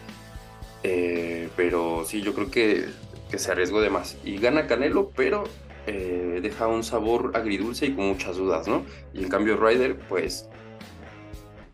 eh, 0.84 1.50
pero 1.56 2.04
sí, 2.06 2.22
yo 2.22 2.34
creo 2.34 2.52
que, 2.52 2.86
que, 3.32 3.40
se 3.40 3.52
arriesgó 3.52 3.82
de 3.82 3.90
más. 3.90 4.18
Y 4.26 4.38
gana 4.38 4.68
Canelo, 4.68 5.12
pero 5.16 5.46
eh, 5.86 6.40
deja 6.42 6.68
un 6.68 6.84
sabor 6.84 7.32
agridulce 7.36 7.86
y 7.86 7.94
con 7.94 8.08
muchas 8.08 8.36
dudas, 8.36 8.68
¿no? 8.68 8.84
Y 9.14 9.24
en 9.24 9.30
cambio 9.30 9.56
Ryder, 9.56 9.98
pues, 9.98 10.50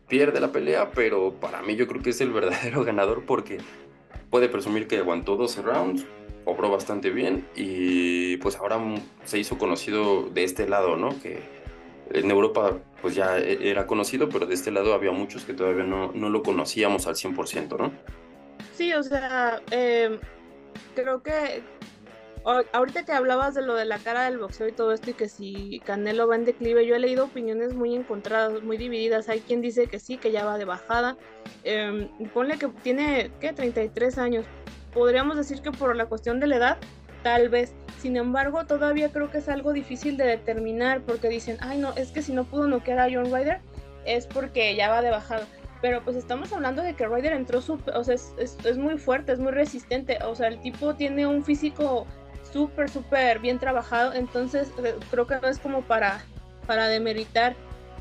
pierde 0.08 0.40
la 0.40 0.52
pelea, 0.52 0.92
pero 0.92 1.34
para 1.34 1.62
mí 1.62 1.74
yo 1.74 1.88
creo 1.88 2.02
que 2.02 2.10
es 2.10 2.20
el 2.20 2.30
verdadero 2.32 2.84
ganador 2.84 3.24
porque 3.26 3.58
puede 4.30 4.48
presumir 4.48 4.86
que 4.86 4.98
aguantó 4.98 5.36
12 5.36 5.62
rounds, 5.62 6.06
obró 6.44 6.70
bastante 6.70 7.10
bien 7.10 7.46
y 7.56 8.36
pues 8.36 8.56
ahora 8.56 8.80
se 9.24 9.38
hizo 9.38 9.58
conocido 9.58 10.28
de 10.28 10.44
este 10.44 10.68
lado, 10.68 10.96
¿no? 10.96 11.08
Que 11.20 11.40
en 12.10 12.30
Europa 12.30 12.78
pues 13.04 13.16
ya 13.16 13.38
e, 13.38 13.68
era 13.68 13.86
conocido, 13.86 14.30
pero 14.30 14.46
de 14.46 14.54
este 14.54 14.70
lado 14.70 14.94
había 14.94 15.12
muchos 15.12 15.44
que 15.44 15.52
todavía 15.52 15.84
no, 15.84 16.10
no 16.12 16.30
lo 16.30 16.42
conocíamos 16.42 17.06
al 17.06 17.16
100%, 17.16 17.76
¿no? 17.76 17.92
Sí, 18.72 18.94
o 18.94 19.02
sea, 19.02 19.60
eh, 19.70 20.18
creo 20.94 21.22
que 21.22 21.62
ahorita 22.72 23.04
que 23.04 23.12
hablabas 23.12 23.54
de 23.54 23.60
lo 23.60 23.74
de 23.74 23.84
la 23.84 23.98
cara 23.98 24.24
del 24.24 24.38
boxeo 24.38 24.68
y 24.68 24.72
todo 24.72 24.92
esto 24.92 25.10
y 25.10 25.12
que 25.12 25.28
si 25.28 25.82
Canelo 25.84 26.26
va 26.26 26.36
en 26.36 26.46
declive, 26.46 26.86
yo 26.86 26.94
he 26.94 26.98
leído 26.98 27.26
opiniones 27.26 27.74
muy 27.74 27.94
encontradas, 27.94 28.62
muy 28.62 28.78
divididas. 28.78 29.28
Hay 29.28 29.40
quien 29.40 29.60
dice 29.60 29.86
que 29.86 29.98
sí, 29.98 30.16
que 30.16 30.32
ya 30.32 30.46
va 30.46 30.56
de 30.56 30.64
bajada. 30.64 31.18
Eh, 31.62 32.08
ponle 32.32 32.56
que 32.56 32.68
tiene, 32.82 33.30
¿qué? 33.38 33.52
33 33.52 34.16
años. 34.16 34.46
Podríamos 34.94 35.36
decir 35.36 35.60
que 35.60 35.72
por 35.72 35.94
la 35.94 36.06
cuestión 36.06 36.40
de 36.40 36.46
la 36.46 36.56
edad, 36.56 36.78
tal 37.22 37.50
vez. 37.50 37.74
Sin 38.04 38.18
embargo, 38.18 38.66
todavía 38.66 39.08
creo 39.08 39.30
que 39.30 39.38
es 39.38 39.48
algo 39.48 39.72
difícil 39.72 40.18
de 40.18 40.26
determinar 40.26 41.00
porque 41.00 41.30
dicen, 41.30 41.56
ay 41.62 41.78
no, 41.78 41.94
es 41.94 42.10
que 42.10 42.20
si 42.20 42.34
no 42.34 42.44
pudo 42.44 42.68
noquear 42.68 42.98
a 42.98 43.08
John 43.10 43.32
Ryder 43.32 43.60
es 44.04 44.26
porque 44.26 44.76
ya 44.76 44.90
va 44.90 45.00
de 45.00 45.08
bajada. 45.08 45.46
Pero 45.80 46.04
pues 46.04 46.14
estamos 46.14 46.52
hablando 46.52 46.82
de 46.82 46.92
que 46.92 47.08
Ryder 47.08 47.32
entró, 47.32 47.60
o 47.60 48.04
sea, 48.04 48.14
es, 48.14 48.34
es, 48.36 48.76
muy 48.76 48.98
fuerte, 48.98 49.32
es 49.32 49.38
muy 49.38 49.52
resistente. 49.52 50.18
O 50.22 50.34
sea, 50.34 50.48
el 50.48 50.60
tipo 50.60 50.94
tiene 50.96 51.26
un 51.26 51.42
físico 51.46 52.06
súper, 52.52 52.90
súper 52.90 53.38
bien 53.38 53.58
trabajado. 53.58 54.12
Entonces 54.12 54.68
eh, 54.84 54.96
creo 55.10 55.26
que 55.26 55.36
no 55.40 55.48
es 55.48 55.58
como 55.58 55.80
para, 55.80 56.22
para 56.66 56.88
demeritar 56.88 57.56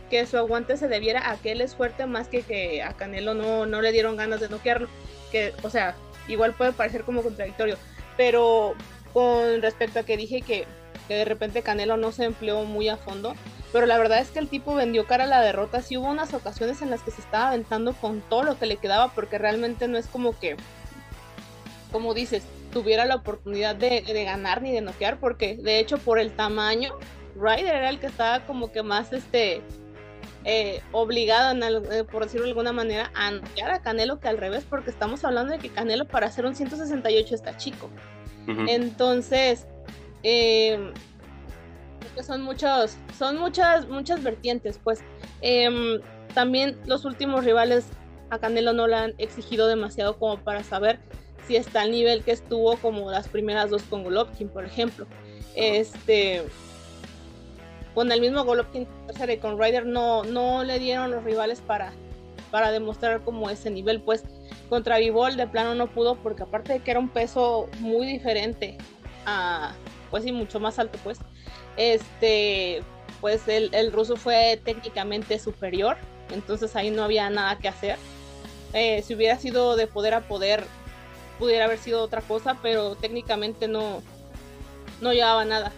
que 0.09 0.25
su 0.25 0.37
aguante 0.37 0.75
se 0.75 0.89
debiera 0.89 1.31
a 1.31 1.37
que 1.37 1.53
él 1.53 1.61
es 1.61 1.75
fuerte 1.75 2.07
más 2.07 2.27
que 2.27 2.41
que 2.41 2.83
a 2.83 2.91
Canelo 2.91 3.35
no, 3.35 3.65
no 3.65 3.81
le 3.81 3.93
dieron 3.93 4.17
ganas 4.17 4.41
de 4.41 4.49
noquearlo. 4.49 4.89
Que, 5.31 5.53
o 5.63 5.69
sea, 5.69 5.95
igual 6.27 6.55
puede 6.55 6.73
parecer 6.73 7.05
como 7.05 7.23
contradictorio. 7.23 7.77
Pero 8.17 8.75
con 9.13 9.61
respecto 9.61 9.99
a 9.99 10.03
que 10.03 10.17
dije 10.17 10.41
que 10.41 10.65
de 11.07 11.25
repente 11.25 11.61
Canelo 11.61 11.97
no 11.97 12.11
se 12.11 12.25
empleó 12.25 12.63
muy 12.63 12.89
a 12.89 12.97
fondo, 12.97 13.35
pero 13.73 13.87
la 13.87 13.97
verdad 13.97 14.19
es 14.19 14.29
que 14.29 14.37
el 14.39 14.47
tipo 14.47 14.75
vendió 14.75 15.07
cara 15.07 15.23
a 15.23 15.27
la 15.27 15.41
derrota, 15.41 15.81
sí 15.81 15.97
hubo 15.97 16.07
unas 16.07 16.33
ocasiones 16.35 16.83
en 16.83 16.91
las 16.91 17.01
que 17.01 17.09
se 17.09 17.21
estaba 17.21 17.47
aventando 17.49 17.93
con 17.93 18.21
todo 18.21 18.43
lo 18.43 18.59
que 18.59 18.67
le 18.67 18.77
quedaba, 18.77 19.11
porque 19.13 19.39
realmente 19.39 19.87
no 19.87 19.97
es 19.97 20.05
como 20.05 20.37
que, 20.37 20.55
como 21.91 22.13
dices, 22.13 22.43
tuviera 22.71 23.05
la 23.05 23.15
oportunidad 23.15 23.75
de, 23.75 24.01
ganar 24.25 24.61
ni 24.61 24.71
de 24.71 24.81
noquear, 24.81 25.19
porque 25.19 25.55
de 25.55 25.79
hecho 25.79 25.97
por 25.97 26.19
el 26.19 26.33
tamaño, 26.33 26.93
Ryder 27.35 27.75
era 27.75 27.89
el 27.89 27.99
que 27.99 28.05
estaba 28.05 28.45
como 28.45 28.71
que 28.71 28.83
más 28.83 29.11
este 29.11 29.61
eh, 30.45 30.81
obligado, 30.91 31.57
eh, 31.91 32.03
por 32.03 32.25
decirlo 32.25 32.45
de 32.45 32.51
alguna 32.51 32.73
manera, 32.73 33.11
a 33.15 33.31
noquear 33.31 33.71
a 33.71 33.81
Canelo 33.81 34.19
que 34.19 34.27
al 34.27 34.37
revés, 34.37 34.65
porque 34.69 34.91
estamos 34.91 35.25
hablando 35.25 35.51
de 35.51 35.57
que 35.57 35.69
Canelo 35.69 36.05
para 36.05 36.27
hacer 36.27 36.45
un 36.45 36.55
168 36.55 37.33
está 37.33 37.57
chico. 37.57 37.89
Entonces, 38.47 39.65
eh, 40.23 40.91
son 42.21 42.41
muchos, 42.41 42.97
son 43.17 43.37
muchas, 43.37 43.87
muchas 43.87 44.23
vertientes, 44.23 44.79
pues. 44.83 45.01
Em, 45.41 45.99
también 46.33 46.77
los 46.85 47.05
últimos 47.05 47.45
rivales 47.45 47.85
a 48.29 48.39
Canelo 48.39 48.73
no 48.73 48.87
le 48.87 48.95
han 48.95 49.13
exigido 49.17 49.67
demasiado 49.67 50.17
como 50.17 50.37
para 50.37 50.63
saber 50.63 50.99
si 51.47 51.55
está 51.55 51.81
al 51.81 51.91
nivel 51.91 52.23
que 52.23 52.31
estuvo 52.31 52.77
como 52.77 53.11
las 53.11 53.27
primeras 53.27 53.69
dos 53.69 53.83
con 53.83 54.03
Golovkin, 54.03 54.49
por 54.49 54.65
ejemplo. 54.65 55.05
Este, 55.55 56.43
con 57.93 58.11
el 58.11 58.21
mismo 58.21 58.43
Golovkin 58.43 58.87
y 59.29 59.37
con 59.37 59.59
Ryder 59.59 59.85
no, 59.85 60.23
no 60.23 60.63
le 60.63 60.79
dieron 60.79 61.11
los 61.11 61.23
rivales 61.23 61.61
para, 61.61 61.93
para 62.49 62.71
demostrar 62.71 63.21
como 63.21 63.49
ese 63.49 63.69
nivel, 63.69 64.01
pues 64.01 64.23
contra 64.69 64.97
Vivol 64.97 65.37
de 65.37 65.47
plano 65.47 65.75
no 65.75 65.87
pudo 65.87 66.15
porque 66.15 66.43
aparte 66.43 66.73
de 66.73 66.79
que 66.79 66.91
era 66.91 66.99
un 66.99 67.09
peso 67.09 67.69
muy 67.79 68.07
diferente 68.07 68.77
a, 69.25 69.73
pues 70.11 70.25
y 70.25 70.31
mucho 70.31 70.59
más 70.59 70.79
alto, 70.79 70.97
pues, 71.03 71.19
este, 71.77 72.83
pues 73.21 73.47
el, 73.47 73.73
el 73.73 73.91
ruso 73.91 74.15
fue 74.15 74.59
técnicamente 74.63 75.39
superior, 75.39 75.97
entonces 76.31 76.75
ahí 76.75 76.91
no 76.91 77.03
había 77.03 77.29
nada 77.29 77.57
que 77.57 77.67
hacer. 77.67 77.97
Eh, 78.73 79.03
si 79.03 79.13
hubiera 79.13 79.37
sido 79.37 79.75
de 79.75 79.87
poder 79.87 80.15
a 80.15 80.21
poder, 80.21 80.63
pudiera 81.37 81.65
haber 81.65 81.77
sido 81.77 82.01
otra 82.01 82.21
cosa, 82.21 82.57
pero 82.61 82.95
técnicamente 82.95 83.67
no, 83.67 84.01
no 85.01 85.13
llevaba 85.13 85.45
nada. 85.45 85.71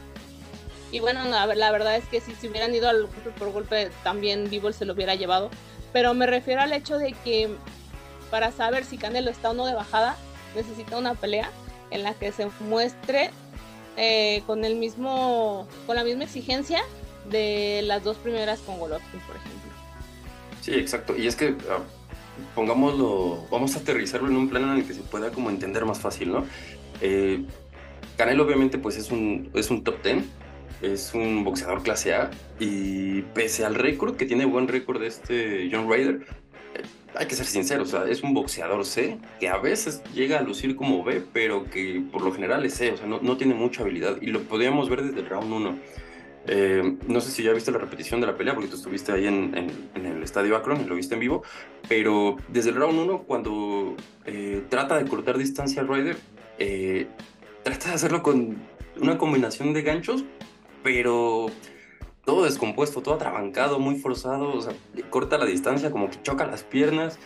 Y 0.92 1.02
bueno, 1.02 1.26
la, 1.26 1.72
verdad 1.72 1.98
es 1.98 2.06
que 2.08 2.22
si 2.22 2.34
se 2.36 2.48
hubieran 2.48 2.74
ido 2.74 2.88
al 2.88 3.08
golpe 3.08 3.32
por 3.32 3.52
golpe, 3.52 3.92
también 4.04 4.50
Vivo 4.50 4.72
se 4.72 4.86
lo 4.86 4.94
hubiera 4.94 5.16
llevado. 5.16 5.50
Pero 5.92 6.14
me 6.14 6.26
refiero 6.26 6.62
al 6.62 6.72
hecho 6.72 6.98
de 6.98 7.14
que 7.24 7.50
para 8.30 8.52
saber 8.52 8.86
si 8.86 8.98
Canelo 8.98 9.32
está 9.32 9.52
o 9.52 9.54
no 9.54 9.66
de 9.66 9.74
bajada, 9.74 10.16
necesita 10.56 10.98
una 10.98 11.16
pelea 11.16 11.50
en 11.92 12.04
la 12.04 12.14
que 12.14 12.32
se 12.32 12.48
muestre 12.62 13.32
eh, 13.98 14.44
con 14.46 14.66
el 14.66 14.76
mismo, 14.76 15.68
con 15.86 15.96
la 15.96 16.04
misma 16.04 16.24
exigencia 16.24 16.82
de 17.30 17.82
las 17.84 18.04
dos 18.04 18.18
primeras 18.18 18.60
con 18.60 18.80
Golovkin, 18.80 19.20
por 19.22 19.36
ejemplo. 19.36 19.72
Sí, 20.62 20.74
exacto. 20.74 21.16
Y 21.16 21.28
es 21.28 21.36
que 21.36 21.56
ah, 21.70 21.80
pongámoslo, 22.54 23.46
vamos 23.50 23.76
a 23.76 23.80
aterrizarlo 23.80 24.28
en 24.28 24.36
un 24.36 24.50
plano 24.50 24.74
en 24.74 24.80
el 24.80 24.88
que 24.88 24.94
se 24.94 25.02
pueda 25.02 25.32
como 25.32 25.50
entender 25.50 25.86
más 25.86 26.00
fácil, 26.00 26.32
¿no? 26.32 26.46
Eh, 27.02 27.44
Canelo 28.18 28.44
obviamente 28.44 28.78
pues 28.78 28.98
es 28.98 29.12
un, 29.12 29.50
es 29.54 29.70
un 29.70 29.84
top 29.84 30.02
10, 30.04 30.24
es 30.82 31.14
un 31.14 31.44
boxeador 31.44 31.84
clase 31.84 32.14
A 32.14 32.32
y 32.60 33.22
pese 33.34 33.66
al 33.66 33.76
récord, 33.76 34.16
que 34.16 34.26
tiene 34.26 34.46
buen 34.46 34.68
récord 34.68 35.02
de 35.02 35.08
este 35.08 35.70
John 35.72 35.92
Ryder, 35.92 36.26
hay 37.18 37.28
que 37.28 37.36
ser 37.36 37.46
sincero, 37.46 37.84
o 37.84 37.86
sea, 37.86 38.06
es 38.06 38.24
un 38.24 38.34
boxeador 38.34 38.86
C 38.86 39.18
que 39.40 39.50
a 39.50 39.58
veces 39.58 40.02
llega 40.14 40.40
a 40.40 40.44
lucir 40.44 40.76
como 40.76 41.04
B, 41.04 41.24
pero 41.34 41.70
que 41.70 42.04
por 42.12 42.22
lo 42.22 42.32
general 42.32 42.66
es 42.66 42.76
C, 42.76 42.92
o 42.92 42.98
sea, 42.98 43.08
no, 43.08 43.20
no 43.22 43.38
tiene 43.38 43.54
mucha 43.54 43.84
habilidad 43.84 44.18
y 44.22 44.28
lo 44.28 44.42
podíamos 44.44 44.90
ver 44.90 45.04
desde 45.04 45.20
el 45.20 45.30
round 45.30 45.52
1. 45.52 45.80
Eh, 46.48 46.98
no 47.08 47.22
sé 47.22 47.32
si 47.32 47.42
ya 47.42 47.54
viste 47.54 47.72
la 47.72 47.80
repetición 47.80 48.22
de 48.22 48.28
la 48.28 48.38
pelea, 48.38 48.54
porque 48.54 48.70
tú 48.70 48.76
estuviste 48.76 49.12
ahí 49.12 49.26
en, 49.26 49.56
en, 49.96 50.06
el 50.06 50.22
estadio 50.22 50.56
Akron 50.56 50.82
y 50.82 50.86
lo 50.86 50.96
viste 50.96 51.16
en 51.16 51.20
vivo, 51.20 51.44
pero 51.90 52.38
desde 52.50 52.70
el 52.70 52.76
round 52.76 53.00
1, 53.00 53.24
cuando 53.24 53.96
eh, 54.26 54.64
trata 54.70 54.98
de 54.98 55.10
cortar 55.10 55.38
distancia 55.38 55.82
al 55.82 55.88
Ryder, 55.88 56.18
eh, 56.60 57.08
trata 57.64 57.90
de 57.90 57.96
hacerlo 57.96 58.22
con 58.22 58.58
una 59.02 59.18
combinación 59.18 59.74
de 59.74 59.82
ganchos, 59.82 60.24
pero 60.84 61.48
todo 62.26 62.44
descompuesto, 62.44 63.02
todo 63.02 63.16
atrabancado, 63.16 63.80
muy 63.80 63.96
forzado, 63.96 64.54
o 64.54 64.62
sea, 64.62 64.74
corta 65.10 65.38
la 65.38 65.46
distancia, 65.46 65.92
como 65.92 66.10
que 66.10 66.22
choca 66.24 66.46
las 66.46 66.64
piernas, 66.64 67.20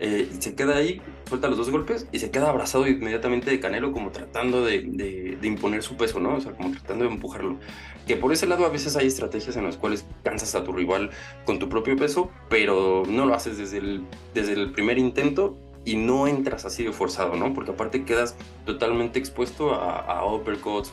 eh, 0.00 0.28
se 0.38 0.54
queda 0.54 0.76
ahí, 0.76 1.00
suelta 1.28 1.48
los 1.48 1.56
dos 1.56 1.70
golpes 1.70 2.08
y 2.10 2.18
se 2.18 2.30
queda 2.30 2.50
abrazado 2.50 2.86
inmediatamente 2.86 3.50
de 3.50 3.60
Canelo 3.60 3.92
como 3.92 4.10
tratando 4.10 4.64
de, 4.64 4.82
de, 4.82 5.46
imponer 5.46 5.82
su 5.82 5.96
peso, 5.96 6.18
¿no? 6.18 6.36
O 6.36 6.40
sea, 6.40 6.52
como 6.52 6.72
tratando 6.72 7.04
de 7.04 7.10
empujarlo. 7.10 7.58
Que 8.06 8.16
por 8.16 8.32
ese 8.32 8.46
lado 8.46 8.66
a 8.66 8.70
veces 8.70 8.96
hay 8.96 9.06
estrategias 9.06 9.56
en 9.56 9.64
las 9.64 9.76
cuales 9.76 10.04
cansas 10.24 10.54
a 10.56 10.64
tu 10.64 10.72
rival 10.72 11.10
con 11.44 11.58
tu 11.58 11.68
propio 11.68 11.96
peso, 11.96 12.30
pero 12.48 13.04
no 13.08 13.24
lo 13.24 13.34
haces 13.34 13.56
desde 13.56 13.78
el, 13.78 14.04
desde 14.34 14.54
el 14.54 14.72
primer 14.72 14.98
intento 14.98 15.56
y 15.84 15.96
no 15.96 16.26
entras 16.26 16.64
así 16.64 16.82
de 16.82 16.92
forzado, 16.92 17.36
¿no? 17.36 17.54
Porque 17.54 17.70
aparte 17.70 18.04
quedas 18.04 18.36
totalmente 18.66 19.18
expuesto 19.20 19.74
a, 19.74 20.00
a 20.00 20.26
uppercuts, 20.26 20.92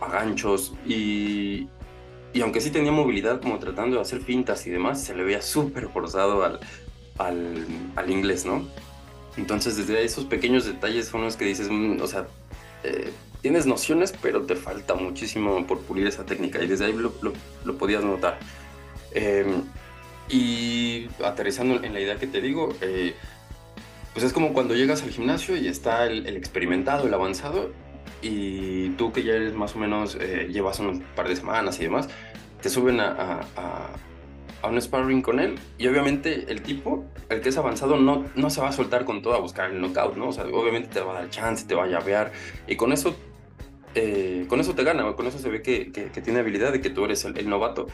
a 0.00 0.08
ganchos 0.10 0.74
y, 0.86 1.68
y 2.32 2.40
aunque 2.40 2.60
sí 2.60 2.70
tenía 2.70 2.92
movilidad 2.92 3.40
como 3.40 3.58
tratando 3.58 3.96
de 3.96 4.02
hacer 4.02 4.20
fintas 4.20 4.66
y 4.66 4.70
demás, 4.70 5.02
se 5.02 5.14
le 5.14 5.22
veía 5.22 5.42
súper 5.42 5.88
forzado 5.88 6.44
al, 6.44 6.60
al, 7.18 7.66
al, 7.96 8.10
inglés, 8.10 8.46
¿no? 8.46 8.66
Entonces 9.36 9.76
desde 9.76 10.02
esos 10.04 10.24
pequeños 10.24 10.64
detalles 10.64 11.08
son 11.08 11.22
los 11.22 11.36
que 11.36 11.44
dices, 11.44 11.68
mm, 11.70 12.00
o 12.00 12.06
sea, 12.06 12.26
eh, 12.84 13.12
tienes 13.42 13.66
nociones, 13.66 14.14
pero 14.22 14.42
te 14.42 14.56
falta 14.56 14.94
muchísimo 14.94 15.66
por 15.66 15.80
pulir 15.80 16.06
esa 16.06 16.24
técnica 16.24 16.62
y 16.62 16.66
desde 16.66 16.86
ahí 16.86 16.92
lo, 16.94 17.12
lo, 17.64 17.78
podías 17.78 18.02
notar. 18.02 18.38
Em, 19.12 19.64
y 20.28 21.08
aterrizando 21.24 21.82
en 21.82 21.92
la 21.92 22.00
idea 22.00 22.16
que 22.16 22.26
te 22.26 22.40
digo, 22.40 22.74
eh, 22.80 23.14
pues 24.14 24.24
es 24.24 24.32
como 24.32 24.54
cuando 24.54 24.74
llegas 24.74 25.02
al 25.02 25.10
gimnasio 25.10 25.56
y 25.56 25.68
está 25.68 26.06
el, 26.06 26.26
el 26.26 26.36
experimentado, 26.36 27.06
el 27.06 27.14
avanzado, 27.14 27.70
y 28.22 28.90
tú 28.90 29.12
que 29.12 29.22
ya 29.24 29.34
eres 29.34 29.54
más 29.54 29.74
o 29.74 29.78
menos, 29.78 30.16
eh, 30.18 30.48
llevas 30.50 30.78
un 30.78 31.00
par 31.14 31.28
de 31.28 31.36
semanas 31.36 31.78
y 31.80 31.84
demás, 31.84 32.08
te 32.60 32.68
suben 32.70 33.00
a, 33.00 33.40
a, 33.56 33.90
a, 34.62 34.68
un 34.68 34.80
sparring 34.80 35.22
con 35.22 35.40
él 35.40 35.56
y 35.76 35.88
obviamente 35.88 36.50
el 36.50 36.62
tipo, 36.62 37.04
el 37.28 37.40
que 37.40 37.48
es 37.48 37.58
avanzado, 37.58 37.96
no, 37.96 38.24
no 38.36 38.50
se 38.50 38.60
va 38.60 38.68
a 38.68 38.72
soltar 38.72 39.04
con 39.04 39.20
todo 39.20 39.34
a 39.34 39.40
buscar 39.40 39.70
el 39.70 39.80
knockout, 39.80 40.16
¿no? 40.16 40.28
O 40.28 40.32
sea, 40.32 40.44
obviamente 40.44 40.88
te 40.88 41.00
va 41.00 41.18
a 41.18 41.20
dar 41.22 41.30
chance, 41.30 41.66
te 41.66 41.74
va 41.74 41.84
a 41.84 41.88
llavear 41.88 42.32
y 42.66 42.76
con 42.76 42.92
eso... 42.92 43.14
Eh, 43.94 44.46
con 44.48 44.58
eso 44.58 44.74
te 44.74 44.84
gana, 44.84 45.12
con 45.12 45.26
eso 45.26 45.38
se 45.38 45.50
ve 45.50 45.60
que, 45.60 45.92
que, 45.92 46.22
tiene 46.22 46.38
habilidad 46.38 46.72
de 46.72 46.80
que 46.80 46.88
tú 46.88 47.04
eres 47.04 47.26
el, 47.26 47.46
novato, 47.46 47.88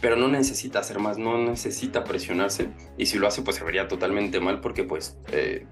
pero 0.00 0.16
no 0.16 0.28
necesita 0.28 0.80
hacer 0.80 0.98
más, 0.98 1.18
no 1.18 1.38
necesita 1.38 2.04
presionarse 2.04 2.68
y 2.96 3.06
si 3.06 3.18
lo 3.18 3.26
hace 3.26 3.42
pues 3.42 3.56
se 3.56 3.64
vería 3.64 3.88
totalmente 3.88 4.40
mal 4.40 4.60
porque 4.60 4.84
pues 4.84 5.16
eh, 5.32 5.66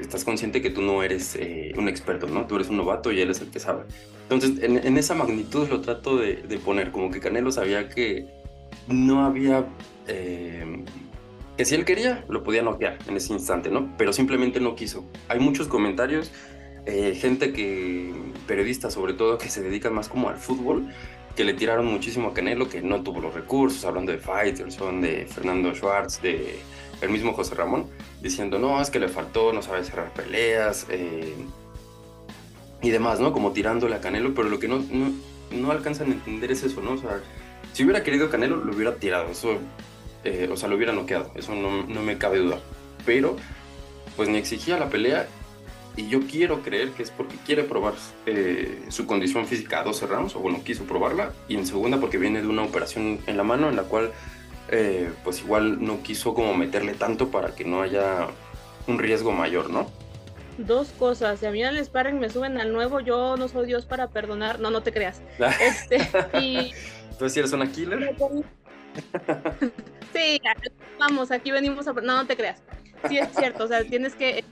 estás 0.00 0.24
consciente 0.24 0.62
que 0.62 0.70
tú 0.70 0.82
no 0.82 1.02
eres 1.02 1.36
eh, 1.36 1.72
un 1.76 1.88
experto, 1.88 2.26
¿no? 2.26 2.46
Tú 2.46 2.56
eres 2.56 2.68
un 2.68 2.76
novato 2.76 3.12
y 3.12 3.20
él 3.20 3.30
es 3.30 3.40
el 3.40 3.50
que 3.50 3.60
sabe. 3.60 3.84
Entonces, 4.28 4.62
en, 4.62 4.96
esa 4.96 5.14
magnitud 5.14 5.68
lo 5.68 5.80
trato 5.80 6.16
de, 6.16 6.36
poner, 6.64 6.90
como 6.90 7.10
que 7.10 7.20
Canelo 7.20 7.50
sabía 7.52 7.88
que 7.88 8.26
no 8.88 9.24
había... 9.24 9.66
Eh, 10.06 10.84
que 11.56 11.66
si 11.66 11.74
él 11.74 11.84
quería, 11.84 12.24
lo 12.28 12.42
podía 12.42 12.62
noquear 12.62 12.98
en 13.06 13.16
ese 13.16 13.32
instante, 13.34 13.68
¿no? 13.68 13.94
Pero 13.98 14.12
simplemente 14.14 14.58
no 14.58 14.74
quiso. 14.74 15.04
Hay 15.28 15.38
muchos 15.38 15.68
comentarios, 15.68 16.32
gente 16.86 17.52
que, 17.52 18.14
periodistas 18.46 18.94
sobre 18.94 19.12
todo, 19.12 19.36
que 19.36 19.50
se 19.50 19.62
dedican 19.62 19.92
más 19.92 20.08
como 20.08 20.30
al 20.30 20.36
fútbol, 20.36 20.88
que 21.36 21.44
le 21.44 21.54
tiraron 21.54 21.86
muchísimo 21.86 22.28
a 22.28 22.34
Canelo, 22.34 22.68
que 22.68 22.82
no 22.82 23.02
tuvo 23.02 23.20
los 23.20 23.34
recursos, 23.34 23.84
hablando 23.84 24.12
de 24.12 24.18
Fighterson, 24.18 25.00
de 25.00 25.26
Fernando 25.26 25.74
Schwartz, 25.74 26.20
de 26.20 26.58
el 27.00 27.10
mismo 27.10 27.32
José 27.32 27.54
Ramón, 27.54 27.86
diciendo, 28.20 28.58
no, 28.58 28.80
es 28.80 28.90
que 28.90 29.00
le 29.00 29.08
faltó, 29.08 29.52
no 29.52 29.62
sabe 29.62 29.82
cerrar 29.84 30.12
peleas 30.12 30.86
eh, 30.88 31.34
y 32.80 32.90
demás, 32.90 33.18
¿no? 33.18 33.32
Como 33.32 33.52
tirándole 33.52 33.96
a 33.96 34.00
Canelo, 34.00 34.34
pero 34.34 34.48
lo 34.48 34.58
que 34.58 34.68
no, 34.68 34.84
no, 35.50 35.70
alcanzan 35.70 36.10
a 36.10 36.14
entender 36.14 36.52
es 36.52 36.62
eso, 36.62 36.80
¿no? 36.80 36.92
O 36.92 36.98
sea, 36.98 37.20
si 37.72 37.84
hubiera 37.84 38.04
querido 38.04 38.30
Canelo, 38.30 38.56
lo 38.56 38.74
hubiera 38.74 38.94
tirado, 38.96 39.30
eso, 39.30 39.58
eh, 40.24 40.48
o 40.50 40.56
sea, 40.56 40.68
lo 40.68 40.76
hubiera 40.76 40.92
noqueado, 40.92 41.32
eso 41.34 41.54
no, 41.54 41.82
no 41.82 42.02
me 42.02 42.18
cabe 42.18 42.38
duda. 42.38 42.60
Pero, 43.04 43.36
pues 44.16 44.28
me 44.28 44.38
exigía 44.38 44.78
la 44.78 44.88
pelea 44.88 45.26
y 45.96 46.08
yo 46.08 46.20
quiero 46.26 46.62
creer 46.62 46.90
que 46.90 47.02
es 47.02 47.10
porque 47.10 47.36
quiere 47.44 47.64
probar 47.64 47.94
eh, 48.26 48.84
su 48.88 49.06
condición 49.06 49.46
física 49.46 49.80
a 49.80 49.84
12 49.84 50.06
rounds, 50.06 50.36
o 50.36 50.40
bueno, 50.40 50.62
quiso 50.64 50.84
probarla, 50.84 51.32
y 51.48 51.56
en 51.56 51.66
segunda 51.66 51.98
porque 51.98 52.18
viene 52.18 52.40
de 52.40 52.48
una 52.48 52.62
operación 52.62 53.20
en 53.26 53.36
la 53.36 53.42
mano 53.42 53.68
en 53.68 53.76
la 53.76 53.82
cual 53.82 54.12
eh, 54.68 55.10
pues 55.24 55.40
igual 55.40 55.84
no 55.84 56.02
quiso 56.02 56.34
como 56.34 56.54
meterle 56.54 56.94
tanto 56.94 57.28
para 57.30 57.54
que 57.54 57.64
no 57.64 57.82
haya 57.82 58.28
un 58.86 58.98
riesgo 58.98 59.32
mayor, 59.32 59.70
¿no? 59.70 59.86
Dos 60.58 60.88
cosas, 60.98 61.40
si 61.40 61.46
a 61.46 61.50
mí 61.50 61.62
al 61.62 61.82
sparring 61.82 62.18
me 62.18 62.30
suben 62.30 62.58
al 62.58 62.72
nuevo, 62.72 63.00
yo 63.00 63.36
no 63.36 63.48
soy 63.48 63.66
Dios 63.66 63.86
para 63.86 64.08
perdonar, 64.08 64.60
no, 64.60 64.70
no 64.70 64.82
te 64.82 64.92
creas. 64.92 65.22
este, 65.60 65.98
y... 66.38 66.72
¿Tú 67.18 67.26
eres 67.26 67.52
una 67.52 67.70
killer? 67.70 68.16
sí, 70.12 70.40
vamos, 70.98 71.30
aquí 71.30 71.50
venimos 71.50 71.86
a... 71.86 71.92
No, 71.92 72.16
no 72.16 72.26
te 72.26 72.36
creas. 72.36 72.62
Sí, 73.08 73.18
es 73.18 73.28
cierto, 73.36 73.64
o 73.64 73.68
sea, 73.68 73.84
tienes 73.84 74.14
que... 74.14 74.44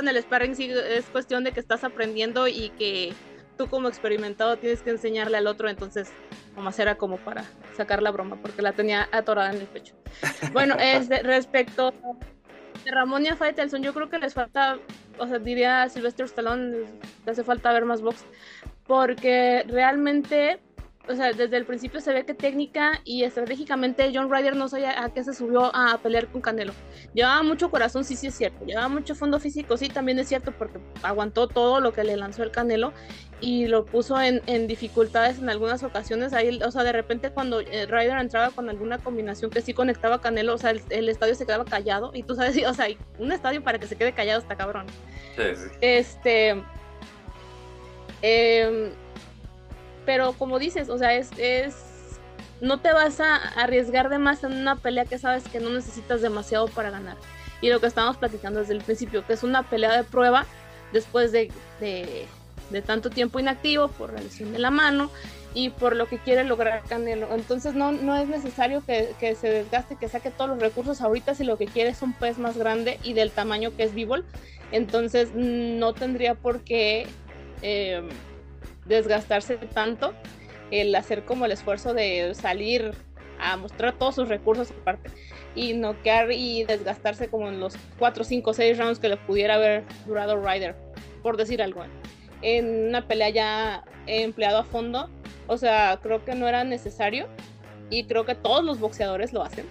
En 0.00 0.08
el 0.08 0.16
sparring 0.22 0.54
sí 0.54 0.70
es 0.70 1.04
cuestión 1.06 1.44
de 1.44 1.52
que 1.52 1.60
estás 1.60 1.84
aprendiendo 1.84 2.48
y 2.48 2.70
que 2.78 3.12
tú 3.56 3.68
como 3.68 3.88
experimentado 3.88 4.56
tienes 4.56 4.82
que 4.82 4.90
enseñarle 4.90 5.36
al 5.36 5.46
otro, 5.46 5.68
entonces 5.68 6.10
nomás 6.56 6.78
era 6.78 6.96
como 6.96 7.18
para 7.18 7.44
sacar 7.76 8.02
la 8.02 8.10
broma, 8.10 8.36
porque 8.40 8.62
la 8.62 8.72
tenía 8.72 9.08
atorada 9.12 9.52
en 9.52 9.60
el 9.60 9.66
pecho. 9.66 9.94
Bueno, 10.52 10.76
es 10.78 11.08
respecto 11.08 11.92
de 12.84 12.90
Ramón 12.90 13.24
y 13.24 13.28
a 13.28 13.36
Faitelson, 13.36 13.82
yo 13.82 13.94
creo 13.94 14.08
que 14.08 14.18
les 14.18 14.34
falta, 14.34 14.78
o 15.18 15.26
sea, 15.26 15.38
diría 15.38 15.88
Sylvester 15.88 16.26
Stallone, 16.26 16.70
les 16.70 17.28
hace 17.28 17.44
falta 17.44 17.72
ver 17.72 17.84
más 17.84 18.02
box, 18.02 18.24
porque 18.86 19.64
realmente 19.68 20.60
o 21.08 21.16
sea, 21.16 21.32
desde 21.32 21.56
el 21.56 21.64
principio 21.64 22.00
se 22.00 22.12
ve 22.12 22.24
que 22.24 22.32
técnica 22.32 23.00
y 23.04 23.24
estratégicamente 23.24 24.12
John 24.14 24.30
Ryder 24.30 24.54
no 24.54 24.68
sabía 24.68 25.02
a 25.02 25.12
qué 25.12 25.24
se 25.24 25.34
subió 25.34 25.74
a 25.74 25.98
pelear 25.98 26.28
con 26.28 26.40
Canelo. 26.40 26.72
Llevaba 27.12 27.42
mucho 27.42 27.70
corazón, 27.70 28.04
sí, 28.04 28.14
sí 28.14 28.28
es 28.28 28.34
cierto. 28.34 28.64
Llevaba 28.64 28.88
mucho 28.88 29.16
fondo 29.16 29.40
físico, 29.40 29.76
sí, 29.76 29.88
también 29.88 30.20
es 30.20 30.28
cierto, 30.28 30.52
porque 30.52 30.78
aguantó 31.02 31.48
todo 31.48 31.80
lo 31.80 31.92
que 31.92 32.04
le 32.04 32.16
lanzó 32.16 32.44
el 32.44 32.52
Canelo 32.52 32.92
y 33.40 33.66
lo 33.66 33.84
puso 33.84 34.20
en, 34.20 34.40
dificultades 34.68 35.40
en 35.40 35.50
algunas 35.50 35.82
ocasiones. 35.82 36.32
Ahí, 36.34 36.60
o 36.64 36.70
sea, 36.70 36.84
de 36.84 36.92
repente 36.92 37.30
cuando 37.30 37.60
eh, 37.60 37.86
Ryder 37.86 38.18
entraba 38.18 38.50
con 38.50 38.70
alguna 38.70 38.98
combinación 38.98 39.50
que 39.50 39.60
sí 39.60 39.74
conectaba 39.74 40.16
a 40.16 40.20
Canelo, 40.20 40.54
o 40.54 40.58
sea, 40.58 40.70
el, 40.70 41.08
estadio 41.08 41.34
se 41.34 41.44
quedaba 41.44 41.64
callado 41.64 42.12
y 42.14 42.22
tú 42.22 42.36
sabes, 42.36 42.56
o 42.66 42.74
sea, 42.74 42.86
un 43.18 43.32
estadio 43.32 43.64
para 43.64 43.80
que 43.80 43.88
se 43.88 43.96
quede 43.96 44.12
callado 44.12 44.40
está 44.40 44.56
cabrón. 44.56 44.86
Sí, 45.36 45.42
sí. 45.56 45.68
Este. 45.80 46.62
Eh, 48.24 48.92
pero 50.04 50.32
como 50.32 50.58
dices, 50.58 50.88
o 50.88 50.98
sea, 50.98 51.14
es, 51.14 51.30
es 51.38 51.74
no 52.62 52.78
te 52.78 52.92
vas 52.92 53.20
a 53.20 53.36
arriesgar 53.36 54.08
de 54.08 54.18
más 54.18 54.44
en 54.44 54.52
una 54.52 54.76
pelea 54.76 55.04
que 55.04 55.18
sabes 55.18 55.44
que 55.48 55.60
no 55.60 55.70
necesitas 55.70 56.22
demasiado 56.22 56.68
para 56.68 56.90
ganar. 56.90 57.16
Y 57.60 57.68
lo 57.70 57.80
que 57.80 57.88
estábamos 57.88 58.16
platicando 58.16 58.60
desde 58.60 58.74
el 58.74 58.82
principio, 58.82 59.26
que 59.26 59.32
es 59.32 59.42
una 59.42 59.64
pelea 59.64 59.96
de 59.96 60.04
prueba 60.04 60.46
después 60.92 61.32
de, 61.32 61.50
de, 61.80 62.26
tanto 62.82 63.10
tiempo 63.10 63.40
inactivo 63.40 63.88
por 63.88 64.12
la 64.12 64.20
lesión 64.20 64.52
de 64.52 64.58
la 64.58 64.70
mano 64.70 65.10
y 65.54 65.70
por 65.70 65.94
lo 65.96 66.06
que 66.06 66.18
quiere 66.18 66.44
lograr 66.44 66.82
Canelo. 66.88 67.34
Entonces 67.34 67.74
no, 67.74 67.92
no 67.92 68.16
es 68.16 68.28
necesario 68.28 68.84
que, 68.84 69.12
que, 69.18 69.34
se 69.34 69.48
desgaste, 69.48 69.96
que 69.96 70.08
saque 70.08 70.30
todos 70.30 70.50
los 70.50 70.60
recursos 70.60 71.00
ahorita 71.00 71.34
si 71.34 71.44
lo 71.44 71.58
que 71.58 71.66
quiere 71.66 71.90
es 71.90 72.00
un 72.00 72.12
pez 72.12 72.38
más 72.38 72.56
grande 72.56 72.98
y 73.02 73.12
del 73.12 73.32
tamaño 73.32 73.76
que 73.76 73.82
es 73.82 73.94
Bivol. 73.94 74.24
Entonces 74.70 75.30
no 75.34 75.94
tendría 75.94 76.36
por 76.36 76.62
qué... 76.62 77.08
Eh, 77.60 78.02
desgastarse 78.86 79.56
tanto, 79.56 80.14
el 80.70 80.94
hacer 80.94 81.24
como 81.24 81.44
el 81.44 81.52
esfuerzo 81.52 81.94
de 81.94 82.34
salir 82.34 82.92
a 83.38 83.56
mostrar 83.56 83.92
todos 83.98 84.14
sus 84.14 84.28
recursos 84.28 84.70
aparte 84.70 85.10
y 85.54 85.74
noquear 85.74 86.32
y 86.32 86.64
desgastarse 86.64 87.28
como 87.28 87.48
en 87.48 87.60
los 87.60 87.74
4, 87.98 88.24
5, 88.24 88.54
6 88.54 88.78
rounds 88.78 88.98
que 88.98 89.08
le 89.08 89.16
pudiera 89.16 89.54
haber 89.54 89.84
durado 90.06 90.40
Ryder, 90.40 90.74
por 91.22 91.36
decir 91.36 91.62
algo. 91.62 91.82
En 92.40 92.88
una 92.88 93.06
pelea 93.06 93.28
ya 93.30 93.84
empleado 94.06 94.58
a 94.58 94.64
fondo, 94.64 95.10
o 95.46 95.56
sea, 95.56 95.98
creo 96.02 96.24
que 96.24 96.34
no 96.34 96.48
era 96.48 96.64
necesario 96.64 97.28
y 97.90 98.04
creo 98.04 98.24
que 98.24 98.34
todos 98.34 98.64
los 98.64 98.80
boxeadores 98.80 99.32
lo 99.32 99.42
hacen. 99.42 99.66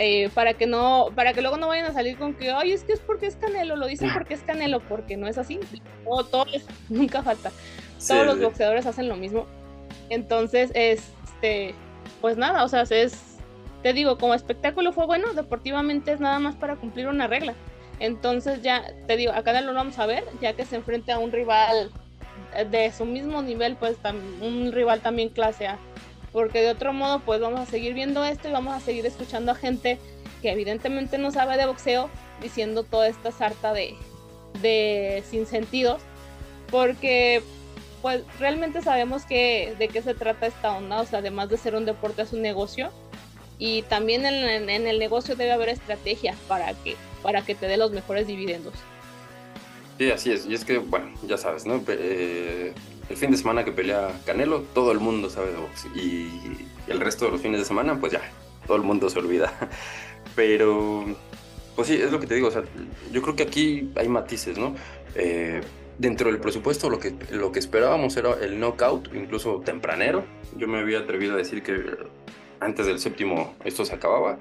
Eh, 0.00 0.30
para 0.32 0.54
que 0.54 0.68
no, 0.68 1.08
para 1.16 1.32
que 1.32 1.42
luego 1.42 1.56
no 1.56 1.66
vayan 1.66 1.86
a 1.86 1.92
salir 1.92 2.16
con 2.16 2.34
que, 2.34 2.52
ay, 2.52 2.70
es 2.70 2.84
que 2.84 2.92
es 2.92 3.00
porque 3.00 3.26
es 3.26 3.34
Canelo, 3.34 3.74
lo 3.74 3.88
dicen 3.88 4.10
porque 4.14 4.34
es 4.34 4.42
Canelo, 4.42 4.78
porque 4.78 5.16
no 5.16 5.26
es 5.26 5.38
así. 5.38 5.58
Todo, 6.04 6.24
todo 6.24 6.46
nunca 6.88 7.20
falta. 7.20 7.50
Todos 8.06 8.26
los 8.26 8.40
boxeadores 8.40 8.86
hacen 8.86 9.08
lo 9.08 9.16
mismo. 9.16 9.46
Entonces, 10.10 10.70
este, 10.74 11.74
pues 12.20 12.36
nada, 12.36 12.64
o 12.64 12.68
sea, 12.68 12.82
es, 12.82 13.38
te 13.82 13.92
digo, 13.92 14.18
como 14.18 14.34
espectáculo 14.34 14.92
fue 14.92 15.06
bueno, 15.06 15.34
deportivamente 15.34 16.12
es 16.12 16.20
nada 16.20 16.38
más 16.38 16.54
para 16.56 16.76
cumplir 16.76 17.08
una 17.08 17.26
regla. 17.26 17.54
Entonces 18.00 18.62
ya, 18.62 18.84
te 19.06 19.16
digo, 19.16 19.32
acá 19.32 19.60
lo 19.60 19.74
vamos 19.74 19.98
a 19.98 20.06
ver, 20.06 20.24
ya 20.40 20.52
que 20.52 20.64
se 20.64 20.76
enfrenta 20.76 21.14
a 21.14 21.18
un 21.18 21.32
rival 21.32 21.90
de 22.70 22.92
su 22.92 23.04
mismo 23.04 23.42
nivel, 23.42 23.76
pues 23.76 23.96
un 24.40 24.72
rival 24.72 25.00
también 25.00 25.28
clase 25.30 25.66
A. 25.66 25.78
Porque 26.32 26.60
de 26.60 26.70
otro 26.70 26.92
modo, 26.92 27.20
pues 27.20 27.40
vamos 27.40 27.60
a 27.60 27.66
seguir 27.66 27.94
viendo 27.94 28.24
esto 28.24 28.48
y 28.48 28.52
vamos 28.52 28.74
a 28.74 28.80
seguir 28.80 29.04
escuchando 29.06 29.52
a 29.52 29.54
gente 29.54 29.98
que 30.42 30.52
evidentemente 30.52 31.18
no 31.18 31.30
sabe 31.30 31.56
de 31.56 31.66
boxeo 31.66 32.08
diciendo 32.40 32.84
toda 32.84 33.08
esta 33.08 33.32
sarta 33.32 33.72
de, 33.72 33.94
de 34.60 35.24
sinsentidos. 35.28 36.00
Porque 36.70 37.42
pues 38.02 38.22
realmente 38.38 38.82
sabemos 38.82 39.24
que 39.24 39.74
de 39.78 39.88
qué 39.88 40.02
se 40.02 40.14
trata 40.14 40.46
esta 40.46 40.76
onda, 40.76 41.00
o 41.00 41.06
sea, 41.06 41.18
además 41.20 41.48
de 41.48 41.56
ser 41.56 41.74
un 41.74 41.84
deporte 41.84 42.22
es 42.22 42.32
un 42.32 42.42
negocio 42.42 42.90
y 43.58 43.82
también 43.82 44.24
en, 44.24 44.70
el 44.70 44.98
negocio 44.98 45.34
debe 45.34 45.52
haber 45.52 45.68
estrategia 45.70 46.34
para 46.46 46.74
que, 46.74 46.96
para 47.22 47.42
que 47.42 47.54
te 47.54 47.66
dé 47.66 47.76
los 47.76 47.90
mejores 47.90 48.26
dividendos. 48.26 48.74
Sí, 49.98 50.10
así 50.12 50.30
es, 50.30 50.46
y 50.46 50.54
es 50.54 50.64
que, 50.64 50.78
bueno, 50.78 51.10
ya 51.26 51.36
sabes, 51.36 51.66
¿no? 51.66 51.82
Eh, 51.88 52.72
el 53.08 53.16
fin 53.16 53.32
de 53.32 53.36
semana 53.36 53.64
que 53.64 53.72
pelea 53.72 54.12
Canelo, 54.24 54.62
todo 54.74 54.92
el 54.92 55.00
mundo 55.00 55.28
sabe 55.28 55.50
de 55.50 55.56
box 55.56 55.86
y 55.96 56.28
el 56.86 57.00
resto 57.00 57.24
de 57.24 57.32
los 57.32 57.40
fines 57.40 57.58
de 57.58 57.66
semana, 57.66 57.98
pues 57.98 58.12
ya, 58.12 58.20
todo 58.66 58.76
el 58.76 58.84
mundo 58.84 59.10
se 59.10 59.18
olvida. 59.18 59.52
Pero, 60.36 61.04
pues 61.74 61.88
sí, 61.88 61.94
es 61.94 62.12
lo 62.12 62.20
que 62.20 62.28
te 62.28 62.36
digo, 62.36 62.46
o 62.46 62.50
sea, 62.52 62.62
yo 63.10 63.22
creo 63.22 63.34
que 63.34 63.42
aquí 63.42 63.90
hay 63.96 64.08
matices, 64.08 64.56
¿no? 64.56 64.76
Eh, 65.16 65.62
dentro 65.98 66.30
del 66.30 66.40
presupuesto 66.40 66.88
lo 66.88 66.98
que, 66.98 67.14
lo 67.30 67.52
que 67.52 67.58
esperábamos 67.58 68.16
era 68.16 68.34
el 68.40 68.58
knockout, 68.58 69.14
incluso 69.14 69.60
tempranero. 69.60 70.24
Yo 70.56 70.68
me 70.68 70.78
había 70.78 71.00
atrevido 71.00 71.34
a 71.34 71.36
decir 71.36 71.62
que 71.62 71.84
antes 72.60 72.86
del 72.86 72.98
séptimo 72.98 73.54
esto 73.64 73.84
se 73.84 73.94
acababa. 73.94 74.38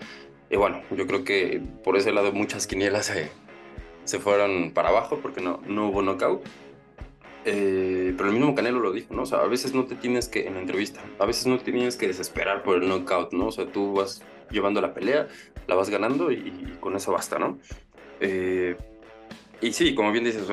Y 0.49 0.55
bueno, 0.55 0.81
yo 0.91 1.05
creo 1.07 1.23
que 1.23 1.61
por 1.83 1.97
ese 1.97 2.11
lado 2.11 2.31
muchas 2.31 2.67
quinielas 2.67 3.07
se, 3.07 3.29
se 4.05 4.19
fueron 4.19 4.71
para 4.71 4.89
abajo 4.89 5.19
porque 5.21 5.41
no, 5.41 5.61
no 5.67 5.89
hubo 5.89 6.01
knockout. 6.01 6.43
Eh, 7.49 8.13
pero 8.17 8.29
el 8.29 8.35
mismo 8.35 8.55
Canelo 8.55 8.79
lo 8.79 8.91
dijo, 8.91 9.13
¿no? 9.13 9.23
O 9.23 9.25
sea, 9.25 9.39
a 9.39 9.47
veces 9.47 9.73
no 9.73 9.85
te 9.85 9.95
tienes 9.95 10.27
que, 10.27 10.47
en 10.47 10.55
la 10.55 10.59
entrevista, 10.59 11.01
a 11.17 11.25
veces 11.25 11.47
no 11.47 11.57
te 11.57 11.71
tienes 11.71 11.95
que 11.95 12.07
desesperar 12.07 12.61
por 12.61 12.83
el 12.83 12.89
knockout, 12.89 13.31
¿no? 13.31 13.47
O 13.47 13.51
sea, 13.51 13.65
tú 13.71 13.93
vas 13.93 14.21
llevando 14.49 14.81
la 14.81 14.93
pelea, 14.93 15.27
la 15.65 15.75
vas 15.75 15.89
ganando 15.89 16.31
y, 16.31 16.77
con 16.81 16.95
eso 16.95 17.13
basta, 17.13 17.39
¿no? 17.39 17.57
Eh, 18.19 18.75
y 19.61 19.73
sí, 19.73 19.95
como 19.95 20.11
bien 20.11 20.23
dices, 20.23 20.43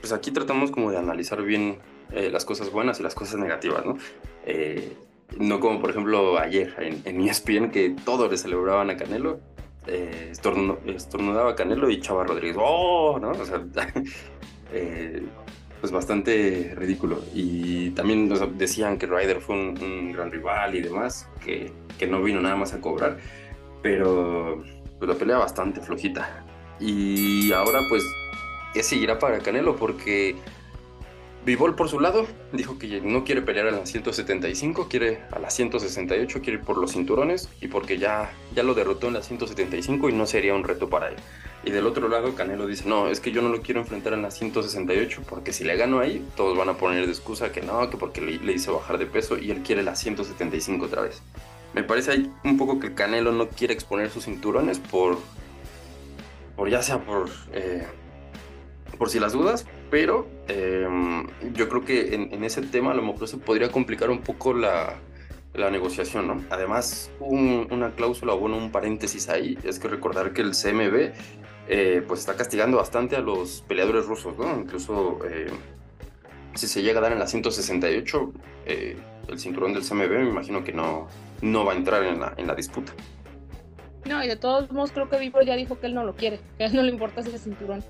pues 0.00 0.12
aquí 0.12 0.30
tratamos 0.30 0.70
como 0.70 0.90
de 0.90 0.98
analizar 0.98 1.42
bien 1.42 1.78
eh, 2.12 2.28
las 2.30 2.44
cosas 2.44 2.70
buenas 2.70 3.00
y 3.00 3.02
las 3.02 3.14
cosas 3.14 3.38
negativas, 3.38 3.84
¿no? 3.86 3.96
Eh, 4.44 4.96
no 5.38 5.60
como 5.60 5.80
por 5.80 5.90
ejemplo 5.90 6.38
ayer 6.38 6.74
en, 6.78 7.02
en 7.04 7.28
ESPN 7.28 7.70
que 7.70 7.94
todos 8.04 8.30
le 8.30 8.36
celebraban 8.36 8.90
a 8.90 8.96
Canelo, 8.96 9.38
eh, 9.86 10.32
estornudaba 10.32 11.54
Canelo 11.54 11.88
y 11.88 12.00
Chava 12.00 12.24
Rodríguez, 12.24 12.56
¡oh! 12.58 13.18
¿no? 13.20 13.30
O 13.30 13.44
sea, 13.44 13.64
pues 15.80 15.92
bastante 15.92 16.74
ridículo. 16.76 17.22
Y 17.34 17.90
también 17.90 18.30
decían 18.58 18.98
que 18.98 19.06
Ryder 19.06 19.40
fue 19.40 19.56
un, 19.56 20.12
gran 20.12 20.30
rival 20.30 20.74
y 20.74 20.82
demás, 20.82 21.28
que, 21.44 21.72
que, 21.98 22.06
no 22.06 22.22
vino 22.22 22.40
nada 22.40 22.56
más 22.56 22.74
a 22.74 22.80
cobrar, 22.80 23.18
pero 23.82 24.62
pues 24.98 25.08
la 25.08 25.14
pelea 25.14 25.38
bastante 25.38 25.80
flojita. 25.80 26.44
Y 26.78 27.52
ahora 27.52 27.80
pues 27.88 28.04
que 28.72 28.82
seguirá 28.82 29.18
para 29.18 29.38
Canelo 29.38 29.76
porque 29.76 30.36
Vivol 31.44 31.74
por 31.74 31.88
su 31.88 32.00
lado 32.00 32.26
dijo 32.52 32.78
que 32.78 33.00
no 33.00 33.24
quiere 33.24 33.42
pelear 33.42 33.68
a 33.68 33.70
las 33.70 33.90
175, 33.90 34.88
quiere 34.88 35.22
a 35.30 35.38
las 35.38 35.54
168, 35.54 36.40
quiere 36.42 36.58
ir 36.58 36.64
por 36.64 36.76
los 36.76 36.92
cinturones 36.92 37.48
y 37.60 37.68
porque 37.68 37.98
ya, 37.98 38.30
ya 38.54 38.62
lo 38.62 38.74
derrotó 38.74 39.08
en 39.08 39.14
las 39.14 39.26
175 39.26 40.10
y 40.10 40.12
no 40.12 40.26
sería 40.26 40.54
un 40.54 40.64
reto 40.64 40.90
para 40.90 41.08
él. 41.08 41.16
Y 41.64 41.70
del 41.70 41.86
otro 41.86 42.08
lado 42.08 42.34
Canelo 42.34 42.66
dice, 42.66 42.88
no, 42.88 43.08
es 43.08 43.20
que 43.20 43.32
yo 43.32 43.42
no 43.42 43.48
lo 43.48 43.62
quiero 43.62 43.80
enfrentar 43.80 44.12
en 44.12 44.22
las 44.22 44.36
168 44.38 45.22
porque 45.28 45.52
si 45.52 45.64
le 45.64 45.76
gano 45.76 46.00
ahí, 46.00 46.24
todos 46.36 46.56
van 46.56 46.68
a 46.68 46.76
poner 46.76 47.06
de 47.06 47.12
excusa 47.12 47.52
que 47.52 47.62
no, 47.62 47.88
que 47.88 47.96
porque 47.96 48.20
le, 48.20 48.52
hice 48.52 48.70
bajar 48.70 48.98
de 48.98 49.06
peso 49.06 49.38
y 49.38 49.50
él 49.50 49.62
quiere 49.62 49.82
las 49.82 49.98
175 50.00 50.86
otra 50.86 51.02
vez. 51.02 51.22
Me 51.72 51.84
parece 51.84 52.12
ahí 52.12 52.30
un 52.44 52.58
poco 52.58 52.80
que 52.80 52.94
Canelo 52.94 53.32
no 53.32 53.48
quiere 53.48 53.72
exponer 53.72 54.10
sus 54.10 54.24
cinturones 54.24 54.78
por, 54.78 55.18
por 56.56 56.68
ya 56.68 56.82
sea 56.82 56.98
por... 56.98 57.30
Eh, 57.52 57.86
por 59.00 59.08
si 59.08 59.18
las 59.18 59.32
dudas, 59.32 59.66
pero 59.90 60.28
em, 60.46 61.26
yo 61.54 61.70
creo 61.70 61.86
que 61.86 62.14
en, 62.14 62.44
ese 62.44 62.60
tema 62.60 62.90
a 62.90 62.94
lo 62.94 63.00
mejor 63.00 63.28
se 63.28 63.38
podría 63.38 63.72
complicar 63.72 64.10
un 64.10 64.20
poco 64.20 64.52
la, 64.52 64.98
la 65.54 65.70
negociación, 65.70 66.26
¿no? 66.26 66.44
Además, 66.50 67.10
una 67.18 67.92
cláusula, 67.92 68.34
bueno, 68.34 68.58
un 68.58 68.70
paréntesis 68.70 69.30
ahí, 69.30 69.56
es 69.64 69.78
que 69.78 69.88
recordar 69.88 70.34
que 70.34 70.42
el 70.42 70.50
CMB 70.50 71.14
eh, 71.68 72.02
pues 72.06 72.20
está 72.20 72.36
castigando 72.36 72.76
bastante 72.76 73.16
a 73.16 73.20
los 73.20 73.64
peleadores 73.66 74.04
rusos, 74.04 74.36
¿no? 74.36 74.54
Incluso 74.60 75.20
eh, 75.24 75.48
si 76.52 76.66
se 76.66 76.82
llega 76.82 76.98
a 76.98 77.02
dar 77.02 77.12
en 77.12 77.20
la 77.20 77.26
168, 77.26 78.32
eh, 78.66 78.98
el 79.28 79.38
cinturón 79.38 79.72
del 79.72 79.82
CMB 79.82 80.10
me 80.10 80.28
imagino 80.28 80.62
que 80.62 80.74
no, 80.74 81.08
no 81.40 81.64
va 81.64 81.72
a 81.72 81.76
entrar 81.76 82.04
en 82.04 82.20
la, 82.20 82.34
en 82.36 82.46
la 82.46 82.54
disputa. 82.54 82.92
No, 84.04 84.22
y 84.24 84.28
de 84.28 84.36
todos 84.36 84.70
modos 84.72 84.92
creo 84.92 85.08
que 85.08 85.18
Vivo 85.18 85.40
ya 85.42 85.56
dijo 85.56 85.78
que 85.78 85.86
él 85.86 85.94
no 85.94 86.04
lo 86.04 86.14
quiere, 86.14 86.40
que 86.58 86.64
a 86.64 86.66
él 86.66 86.74
no 86.74 86.82
le 86.82 86.90
importa 86.90 87.20
ese 87.20 87.38
cinturón. 87.38 87.82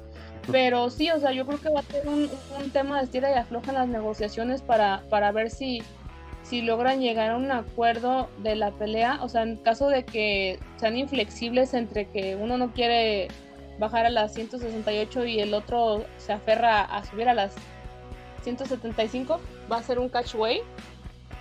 Pero 0.51 0.91
sí, 0.91 1.11
o 1.11 1.19
sea, 1.21 1.33
yo 1.33 1.47
creo 1.47 1.61
que 1.61 1.71
va 1.71 1.81
a 1.81 1.83
ser 1.83 2.09
un, 2.09 2.31
tema 2.73 2.99
de 2.99 3.05
estira 3.05 3.31
y 3.31 3.35
afloja 3.35 3.71
en 3.71 3.79
las 3.79 3.89
negociaciones 3.89 4.63
para, 4.63 5.03
para 5.11 5.33
ver 5.33 5.51
si, 5.51 5.83
si 6.43 6.63
logran 6.63 7.01
llegar 7.01 7.31
a 7.31 7.37
un 7.37 7.51
acuerdo 7.51 8.29
de 8.39 8.57
la 8.57 8.71
pelea. 8.71 9.19
O 9.23 9.29
sea, 9.29 9.43
en 9.43 9.57
caso 9.57 9.89
de 9.89 10.05
que 10.05 10.59
sean 10.77 10.97
inflexibles 10.97 11.75
entre 11.75 12.07
que 12.07 12.37
uno 12.37 12.59
no 12.59 12.73
quiere 12.73 13.29
bajar 13.79 14.07
a 14.07 14.11
las 14.11 14.35
168 14.35 15.25
y 15.27 15.41
el 15.41 15.55
otro 15.55 16.05
se 16.19 16.33
aferra 16.33 16.83
a 16.83 17.05
subir 17.05 17.29
a 17.29 17.35
las 17.35 17.55
175 18.43 19.41
va 19.71 19.79
a 19.79 19.83
ser 19.83 19.99
un 19.99 20.09
catch 20.09 20.35
weight, 20.35 20.63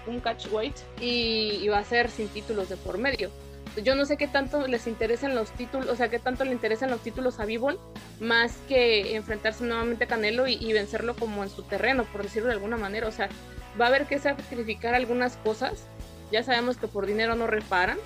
un 0.08 0.20
catch 0.20 0.48
weight 0.52 0.76
y, 1.02 1.68
va 1.68 1.80
a 1.80 1.84
ser 1.84 2.10
sin 2.10 2.28
títulos 2.30 2.70
de 2.70 2.78
por 2.78 2.98
medio. 2.98 3.30
Yo 3.84 3.96
no 3.96 4.06
sé 4.06 4.18
qué 4.18 4.28
tanto 4.28 4.68
les 4.68 4.88
interesen 4.88 5.36
los 5.36 5.52
títulos, 5.52 5.88
o 5.90 5.96
sea, 5.96 6.10
qué 6.10 6.20
tanto 6.20 6.44
le 6.46 6.52
interesan 6.52 6.90
los 6.90 7.02
títulos 7.02 7.40
a 7.40 7.46
Bivol, 7.46 7.80
más 8.20 8.58
que 8.68 9.16
enfrentarse 9.16 9.64
nuevamente 9.64 10.06
a 10.06 10.08
Canelo 10.08 10.48
y, 10.48 10.74
vencerlo 10.74 11.16
como 11.16 11.44
en 11.44 11.50
su 11.50 11.64
terreno, 11.64 12.04
por 12.06 12.24
decirlo 12.24 12.48
de 12.48 12.56
alguna 12.56 12.78
manera. 12.78 13.08
O 13.08 13.12
sea, 13.12 13.30
va 13.80 13.86
a 13.86 13.88
haber 13.90 14.06
que 14.06 14.20
sacrificar 14.20 14.96
algunas 14.96 15.38
cosas. 15.38 15.86
Ya 16.32 16.44
sabemos 16.44 16.78
que 16.78 16.88
por 16.88 17.06
dinero 17.06 17.36
no 17.36 17.48
reparan, 17.48 17.98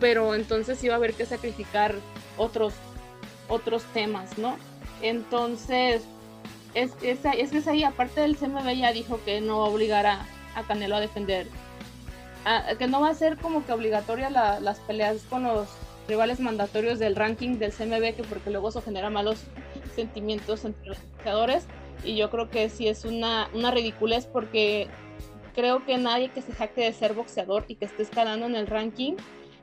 pero 0.00 0.34
entonces 0.34 0.78
sí 0.78 0.88
va 0.88 0.94
a 0.94 0.96
haber 0.98 1.14
que 1.14 1.26
sacrificar 1.26 1.94
otros, 2.36 2.74
otros 3.48 3.84
temas, 3.94 4.36
¿no? 4.38 4.56
Entonces, 5.00 6.02
es, 6.74 6.92
es, 7.02 7.18
es 7.24 7.50
que 7.50 7.58
es 7.58 7.68
ahí, 7.68 7.84
aparte 7.84 8.20
del 8.20 8.36
CMB 8.36 8.68
ya 8.76 8.92
dijo 8.92 9.20
que 9.24 9.40
no 9.40 9.60
va 9.60 10.26
a, 10.54 10.62
Canelo 10.66 10.96
a 10.96 11.00
defender, 11.00 11.46
que 12.78 12.86
no 12.86 13.00
va 13.00 13.10
a 13.10 13.14
ser 13.14 13.38
como 13.38 13.64
que 13.64 13.72
obligatoria 13.72 14.30
las 14.30 14.80
peleas 14.80 15.22
con 15.30 15.44
los 15.44 15.68
rivales 16.06 16.40
mandatorios 16.40 16.98
del 16.98 17.16
ranking 17.16 17.58
del 17.58 17.72
CMB, 17.72 18.14
que 18.14 18.24
porque 18.28 18.50
luego 18.50 18.68
eso 18.68 18.82
genera 18.82 19.08
malos 19.10 19.44
sentimientos 19.94 20.64
entre 20.64 20.88
los 20.88 20.98
jugadores 21.18 21.66
y 22.04 22.16
yo 22.16 22.30
creo 22.30 22.50
que 22.50 22.68
sí 22.68 22.88
es 22.88 23.04
una, 23.04 23.48
una 23.54 23.70
ridiculez 23.70 24.26
porque 24.26 24.88
creo 25.54 25.84
que 25.86 25.96
nadie 25.96 26.28
que 26.28 26.42
se 26.42 26.52
jacte 26.52 26.82
de 26.82 26.92
ser 26.92 27.14
boxeador 27.14 27.64
y 27.68 27.76
que 27.76 27.86
esté 27.86 28.02
escalando 28.02 28.46
en 28.46 28.56
el 28.56 28.66
ranking 28.66 29.14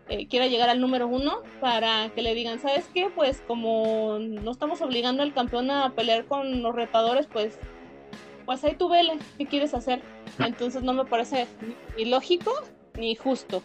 eh, 0.09 0.27
quiera 0.27 0.47
llegar 0.47 0.69
al 0.69 0.81
número 0.81 1.07
uno 1.07 1.41
para 1.61 2.09
que 2.13 2.21
le 2.21 2.33
digan, 2.33 2.59
¿sabes 2.59 2.85
qué? 2.93 3.09
Pues 3.15 3.41
como 3.47 4.17
no 4.19 4.51
estamos 4.51 4.81
obligando 4.81 5.23
al 5.23 5.33
campeón 5.33 5.71
a 5.71 5.93
pelear 5.95 6.25
con 6.25 6.61
los 6.61 6.75
retadores, 6.75 7.27
pues, 7.31 7.57
pues 8.45 8.63
ahí 8.63 8.75
tú 8.75 8.89
vele, 8.89 9.17
¿qué 9.37 9.45
quieres 9.45 9.73
hacer? 9.73 10.01
Entonces 10.39 10.83
no 10.83 10.93
me 10.93 11.05
parece 11.05 11.47
ni 11.97 12.05
lógico 12.05 12.51
ni 12.97 13.15
justo. 13.15 13.63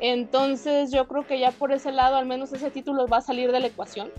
Entonces 0.00 0.90
yo 0.90 1.06
creo 1.06 1.26
que 1.26 1.38
ya 1.38 1.52
por 1.52 1.72
ese 1.72 1.92
lado 1.92 2.16
al 2.16 2.26
menos 2.26 2.52
ese 2.52 2.70
título 2.70 3.06
va 3.06 3.18
a 3.18 3.22
salir 3.22 3.52
de 3.52 3.60
la 3.60 3.68
ecuación. 3.68 4.10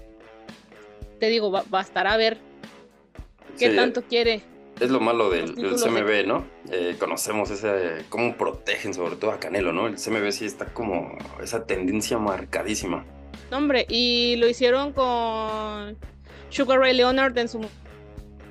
Te 1.20 1.28
digo, 1.28 1.52
va, 1.52 1.63
bastará 1.70 2.13
a 2.13 2.18
ver 2.18 2.38
qué 3.58 3.70
tanto 3.70 4.04
quiere 4.04 4.44
es 4.80 4.89
lo 4.89 5.00
malo 5.00 5.30
del, 5.30 5.56
CMB, 5.56 6.28
¿no? 6.28 6.46
Eh, 6.72 6.96
conocemos 7.00 7.50
ese, 7.50 8.06
cómo 8.10 8.36
protegen 8.36 8.94
sobre 8.94 9.15
todo 9.15 9.32
a 9.32 9.39
Canelo, 9.39 9.72
¿no? 9.72 9.88
El 9.88 9.96
CMB 9.96 10.32
sí 10.32 10.46
está 10.46 10.65
como 10.74 11.18
esa 11.41 11.65
tendencia 11.65 12.18
marcadísima. 12.18 13.06
Hombre, 13.52 13.86
y 13.88 14.36
lo 14.38 14.50
hicieron 14.50 14.91
con 14.91 15.98
Sugar 16.50 16.80
Ray 16.80 16.94
Leonard 16.94 17.38
en 17.38 17.48
su 17.48 17.62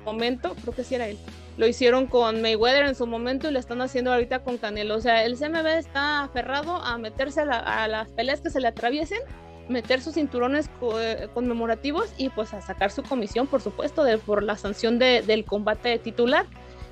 momento, 0.03 0.55
creo 0.61 0.73
que 0.73 0.83
sí 0.83 0.95
era 0.95 1.07
él. 1.07 1.17
Lo 1.57 1.67
hicieron 1.67 2.07
con 2.07 2.41
Mayweather 2.41 2.85
en 2.85 2.95
su 2.95 3.07
momento 3.07 3.47
y 3.47 3.51
lo 3.51 3.59
están 3.59 3.81
haciendo 3.81 4.11
ahorita 4.11 4.43
con 4.43 4.57
Canelo. 4.57 4.95
O 4.95 5.01
sea, 5.01 5.23
el 5.23 5.37
CMB 5.37 5.67
está 5.67 6.23
aferrado 6.23 6.75
a 6.75 6.97
meterse 6.97 7.41
a 7.41 7.87
las 7.87 8.09
peleas 8.09 8.41
que 8.41 8.49
se 8.49 8.59
le 8.59 8.67
atraviesen 8.67 9.19
meter 9.67 10.01
sus 10.01 10.15
cinturones 10.15 10.69
eh, 10.99 11.27
conmemorativos 11.33 12.13
y 12.17 12.29
pues 12.29 12.53
a 12.53 12.61
sacar 12.61 12.91
su 12.91 13.03
comisión, 13.03 13.47
por 13.47 13.61
supuesto, 13.61 14.03
de, 14.03 14.17
por 14.17 14.43
la 14.43 14.57
sanción 14.57 14.99
del 14.99 15.45
combate 15.45 15.97
titular. 15.99 16.45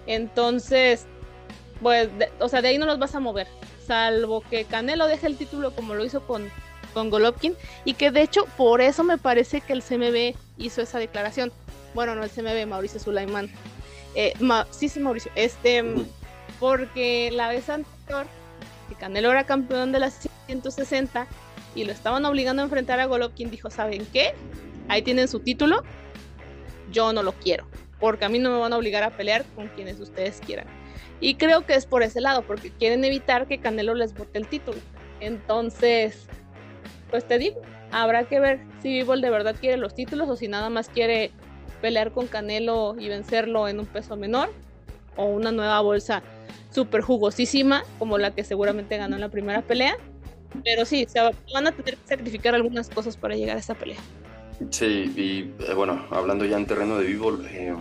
Entonces, 0.08 1.06
pues, 1.82 2.10
o 2.40 2.50
sea, 2.50 2.62
de 2.62 2.70
ahí 2.70 2.78
no 2.78 2.86
los 2.86 3.00
vas 3.00 3.16
a 3.16 3.20
mover, 3.20 3.48
salvo 3.86 4.42
que 4.50 4.66
Canelo 4.66 5.08
deje 5.08 5.28
el 5.28 5.38
título 5.38 5.72
como 5.72 5.94
lo 5.94 6.04
hizo 6.04 6.26
con, 6.26 6.50
con 6.94 7.10
Golovkin 7.10 7.56
y 7.86 7.94
que 7.94 8.12
de 8.12 8.22
hecho 8.22 8.46
por 8.58 8.82
eso 8.82 9.04
me 9.04 9.18
parece 9.18 9.62
que 9.62 9.74
el 9.74 9.84
CMB 9.84 10.36
hizo 10.58 10.82
esa 10.82 11.00
declaración. 11.00 11.52
Bueno, 11.94 12.16
no 12.16 12.24
el 12.24 12.32
CMB, 12.32 12.68
Mauricio 12.68 13.00
Sulaimán. 13.00 13.50
Eh, 14.16 14.34
sí, 14.72 14.90
sí, 14.90 15.00
Mauricio. 15.00 15.32
Este, 15.36 15.84
porque 16.60 17.32
la 17.32 17.50
vez 17.50 17.70
anterior, 17.70 18.26
que 18.90 18.96
Canelo 18.96 19.32
era 19.32 19.46
campeón 19.46 19.92
de 19.92 20.00
las 20.00 20.30
160, 20.48 21.28
y 21.76 21.84
lo 21.86 21.92
estaban 21.92 22.26
obligando 22.26 22.62
a 22.62 22.66
enfrentar 22.66 23.00
a 23.00 23.06
Golovkin, 23.06 23.50
dijo, 23.50 23.70
¿saben 23.70 24.06
qué? 24.14 24.34
Ahí 24.90 25.02
tienen 25.02 25.28
su 25.28 25.40
título, 25.40 25.84
yo 26.92 27.14
no 27.14 27.24
lo 27.24 27.34
quiero, 27.34 27.66
porque 28.00 28.26
a 28.26 28.30
mí 28.30 28.40
no 28.40 28.52
me 28.52 28.60
van 28.60 28.74
a 28.74 28.78
obligar 28.78 29.04
a 29.04 29.12
pelear 29.12 29.44
con 29.56 29.70
quienes 29.70 30.00
ustedes 30.00 30.40
quieran. 30.46 30.68
Y 31.20 31.36
creo 31.36 31.66
que 31.66 31.74
es 31.74 31.86
por 31.86 32.04
ese 32.04 32.22
lado, 32.22 32.44
porque 32.44 32.70
quieren 32.70 33.04
evitar 33.06 33.48
que 33.48 33.60
Canelo 33.60 33.96
les 33.96 34.14
bote 34.14 34.38
el 34.38 34.48
título. 34.48 34.78
Entonces, 35.20 36.28
pues 37.10 37.26
te 37.28 37.38
digo, 37.38 37.62
habrá 37.92 38.26
que 38.26 38.40
ver 38.40 38.60
si 38.82 38.90
Vivol 38.90 39.22
de 39.22 39.30
verdad 39.30 39.56
quiere 39.60 39.78
los 39.78 39.96
títulos 39.96 40.30
o 40.30 40.36
si 40.36 40.48
nada 40.48 40.70
más 40.70 40.90
quiere 40.90 41.32
pelear 41.84 42.14
con 42.14 42.28
Canelo 42.28 42.96
y 42.98 43.10
vencerlo 43.10 43.68
en 43.68 43.78
un 43.82 43.86
peso 43.86 44.16
menor 44.16 44.50
o 45.18 45.26
una 45.26 45.52
nueva 45.52 45.82
bolsa 45.82 46.24
súper 46.72 47.02
jugosísima 47.02 47.84
como 48.00 48.18
la 48.18 48.34
que 48.34 48.46
seguramente 48.46 48.96
ganó 48.96 49.16
en 49.16 49.22
la 49.22 49.28
primera 49.28 49.62
pelea 49.62 49.98
pero 50.64 50.86
sí, 50.86 51.06
se 51.08 51.20
van 51.20 51.68
a 51.68 51.72
tener 51.72 51.98
que 51.98 52.08
sacrificar 52.08 52.54
algunas 52.56 52.90
cosas 52.90 53.18
para 53.18 53.36
llegar 53.36 53.58
a 53.58 53.60
esa 53.60 53.74
pelea. 53.74 53.98
Sí, 54.70 55.12
y 55.16 55.64
eh, 55.64 55.74
bueno, 55.74 56.06
hablando 56.12 56.46
ya 56.46 56.58
en 56.58 56.66
terreno 56.66 56.98
de 56.98 57.08
vivo, 57.08 57.38
eh, 57.50 57.76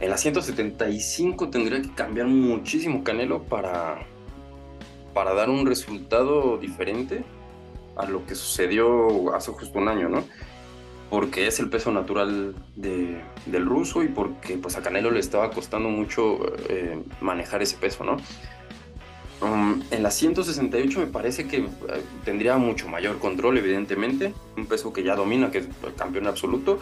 en 0.00 0.10
la 0.10 0.16
175 0.16 1.48
tendría 1.50 1.80
que 1.80 1.92
cambiar 1.94 2.26
muchísimo 2.26 3.04
Canelo 3.04 3.44
para, 3.44 4.04
para 5.14 5.32
dar 5.34 5.48
un 5.48 5.66
resultado 5.66 6.58
diferente 6.58 7.24
a 7.96 8.06
lo 8.06 8.26
que 8.26 8.34
sucedió 8.34 9.34
hace 9.34 9.52
justo 9.52 9.78
un 9.78 9.88
año, 9.88 10.08
¿no? 10.08 10.24
Porque 11.10 11.48
es 11.48 11.58
el 11.58 11.68
peso 11.68 11.90
natural 11.90 12.54
del 12.76 13.66
ruso 13.66 14.02
y 14.02 14.08
porque 14.08 14.56
pues 14.56 14.76
a 14.76 14.82
Canelo 14.82 15.10
le 15.10 15.20
estaba 15.20 15.50
costando 15.50 15.88
mucho 15.88 16.38
eh, 16.68 17.02
manejar 17.20 17.62
ese 17.62 17.76
peso, 17.76 18.04
¿no? 18.04 18.16
Um, 19.42 19.82
en 19.90 20.02
la 20.02 20.10
168 20.10 21.00
me 21.00 21.06
parece 21.06 21.48
que 21.48 21.58
eh, 21.58 21.66
tendría 22.24 22.58
mucho 22.58 22.88
mayor 22.88 23.18
control, 23.18 23.58
evidentemente. 23.58 24.34
Un 24.56 24.66
peso 24.66 24.92
que 24.92 25.02
ya 25.02 25.16
domina, 25.16 25.50
que 25.50 25.58
es 25.58 25.66
campeón 25.96 26.26
absoluto. 26.26 26.78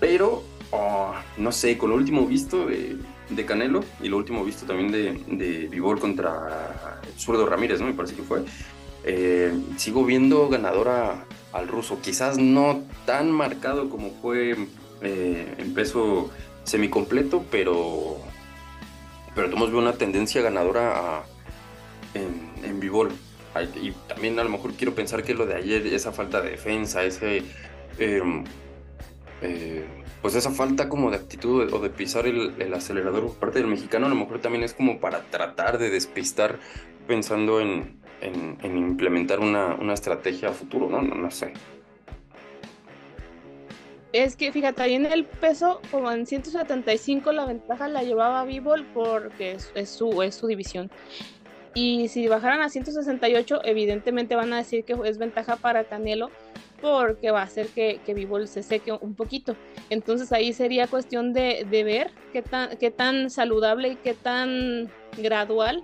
Pero, 0.00 0.42
oh, 0.72 1.12
no 1.38 1.52
sé, 1.52 1.78
con 1.78 1.90
lo 1.90 1.96
último 1.96 2.26
visto 2.26 2.66
de, 2.66 2.98
Canelo 3.46 3.82
y 4.02 4.08
lo 4.08 4.18
último 4.18 4.44
visto 4.44 4.66
también 4.66 4.92
de, 4.92 5.18
de 5.26 5.66
Vivol 5.68 5.98
contra 5.98 7.00
Zurdo 7.16 7.46
Ramírez, 7.46 7.80
¿no? 7.80 7.86
Me 7.86 7.94
parece 7.94 8.14
que 8.14 8.22
fue. 8.22 8.42
Eh, 9.04 9.52
sigo 9.76 10.04
viendo 10.04 10.48
ganadora 10.48 11.24
al 11.52 11.68
ruso. 11.68 12.00
Quizás 12.00 12.38
no 12.38 12.82
tan 13.06 13.30
marcado 13.30 13.90
como 13.90 14.10
fue 14.22 14.56
eh, 15.02 15.54
en 15.58 15.74
peso 15.74 16.30
semicompleto, 16.64 17.44
pero, 17.50 18.18
pero 19.34 19.50
todos 19.50 19.70
veo 19.70 19.80
una 19.80 19.94
tendencia 19.94 20.42
ganadora 20.42 21.18
a 21.18 21.24
en, 22.14 22.52
en 22.64 22.80
Vivol. 22.80 23.10
Y 23.80 23.90
también 24.08 24.38
a 24.38 24.44
lo 24.44 24.50
mejor 24.50 24.72
quiero 24.72 24.94
pensar 24.94 25.22
que 25.22 25.34
lo 25.34 25.44
de 25.44 25.56
ayer, 25.56 25.86
esa 25.88 26.12
falta 26.12 26.40
de 26.40 26.50
defensa, 26.50 27.04
ese... 27.04 27.42
Em, 27.98 28.44
eh, 29.42 29.84
pues 30.22 30.36
esa 30.36 30.52
falta 30.52 30.88
como 30.88 31.10
de 31.10 31.16
actitud 31.16 31.72
o 31.74 31.80
de 31.80 31.90
pisar 31.90 32.26
el, 32.26 32.72
acelerador 32.72 33.26
por 33.26 33.34
parte 33.38 33.58
del 33.58 33.66
mexicano, 33.66 34.06
a 34.06 34.08
lo 34.08 34.14
mejor 34.14 34.38
también 34.38 34.62
es 34.62 34.72
como 34.72 35.00
para 35.00 35.22
tratar 35.30 35.78
de 35.78 35.90
despistar 35.90 36.60
pensando 37.08 37.60
en, 37.60 38.00
implementar 38.62 39.40
una, 39.40 39.92
estrategia 39.92 40.50
a 40.50 40.52
futuro, 40.52 40.88
¿no? 40.88 41.02
¿no? 41.02 41.30
sé. 41.30 41.52
Es 44.12 44.36
que 44.36 44.52
fíjate, 44.52 44.82
ahí 44.82 44.94
en 44.94 45.06
el 45.06 45.24
peso, 45.24 45.80
como 45.90 46.10
en 46.10 46.26
175, 46.26 47.32
la 47.32 47.46
ventaja 47.46 47.88
la 47.88 48.02
llevaba 48.02 48.44
Vivol 48.44 48.84
porque 48.92 49.56
es, 49.74 49.88
su, 49.88 50.22
es 50.22 50.34
su 50.34 50.46
división. 50.46 50.90
Y 51.74 52.08
si 52.08 52.28
bajaran 52.28 52.60
a 52.60 52.68
168, 52.68 53.62
evidentemente 53.64 54.36
van 54.36 54.52
a 54.52 54.58
decir 54.58 54.84
que 54.84 54.94
es 55.04 55.16
ventaja 55.16 55.56
para 55.56 55.84
Canelo 55.84 56.30
porque 56.82 57.30
va 57.30 57.40
a 57.40 57.44
hacer 57.44 57.68
que, 57.68 58.00
que 58.04 58.46
se 58.46 58.62
seque 58.62 58.92
un 58.92 59.14
poquito. 59.14 59.56
Entonces 59.88 60.32
ahí 60.32 60.52
sería 60.52 60.88
cuestión 60.88 61.32
de, 61.32 61.64
ver 61.70 62.10
qué 62.32 62.42
tan, 62.42 62.76
qué 62.76 62.90
tan 62.90 63.30
saludable 63.30 63.90
y 63.90 63.96
qué 63.96 64.14
tan 64.14 64.90
gradual 65.16 65.82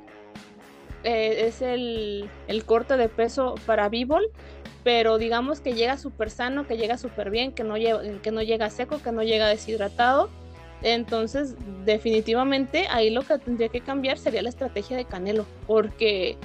eh, 1.05 1.47
es 1.47 1.63
el, 1.63 2.31
corte 2.67 2.97
de 2.97 3.09
peso 3.09 3.55
para 3.67 3.89
Bivol. 3.89 4.31
Pero 4.85 5.19
digamos 5.19 5.61
que 5.61 5.75
llega 5.75 5.99
súper 5.99 6.31
sano, 6.31 6.67
que 6.67 6.77
llega 6.77 6.97
súper 6.97 7.31
bien, 7.31 7.53
que 7.53 7.65
no, 7.65 7.75
que 7.75 8.31
no 8.31 8.43
llega 8.43 8.71
seco, 8.71 9.03
que 9.03 9.13
no 9.13 9.23
llega 9.23 9.49
deshidratado 9.49 10.31
entonces, 10.83 11.57
definitivamente 11.85 12.87
ahí 12.91 13.11
lo 13.11 13.23
que 13.23 13.39
tendría 13.39 13.69
que 13.69 13.81
cambiar 13.81 14.19
sería 14.19 14.43
la 14.43 14.49
estrategia 14.49 14.97
de 14.97 15.05
Canelo, 15.05 15.45
porque 15.67 16.37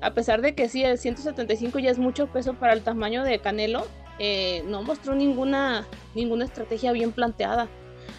a 0.00 0.12
pesar 0.12 0.42
de 0.42 0.54
que 0.54 0.68
sí, 0.68 0.82
el 0.82 0.98
175 0.98 1.78
ya 1.78 1.90
es 1.90 1.98
mucho 1.98 2.26
peso 2.26 2.54
para 2.54 2.72
el 2.72 2.82
tamaño 2.82 3.22
de 3.22 3.38
Canelo, 3.38 3.86
eh, 4.18 4.64
no 4.66 4.82
mostró 4.82 5.14
ninguna, 5.14 5.86
ninguna 6.14 6.44
estrategia 6.44 6.92
bien 6.92 7.12
planteada. 7.12 7.68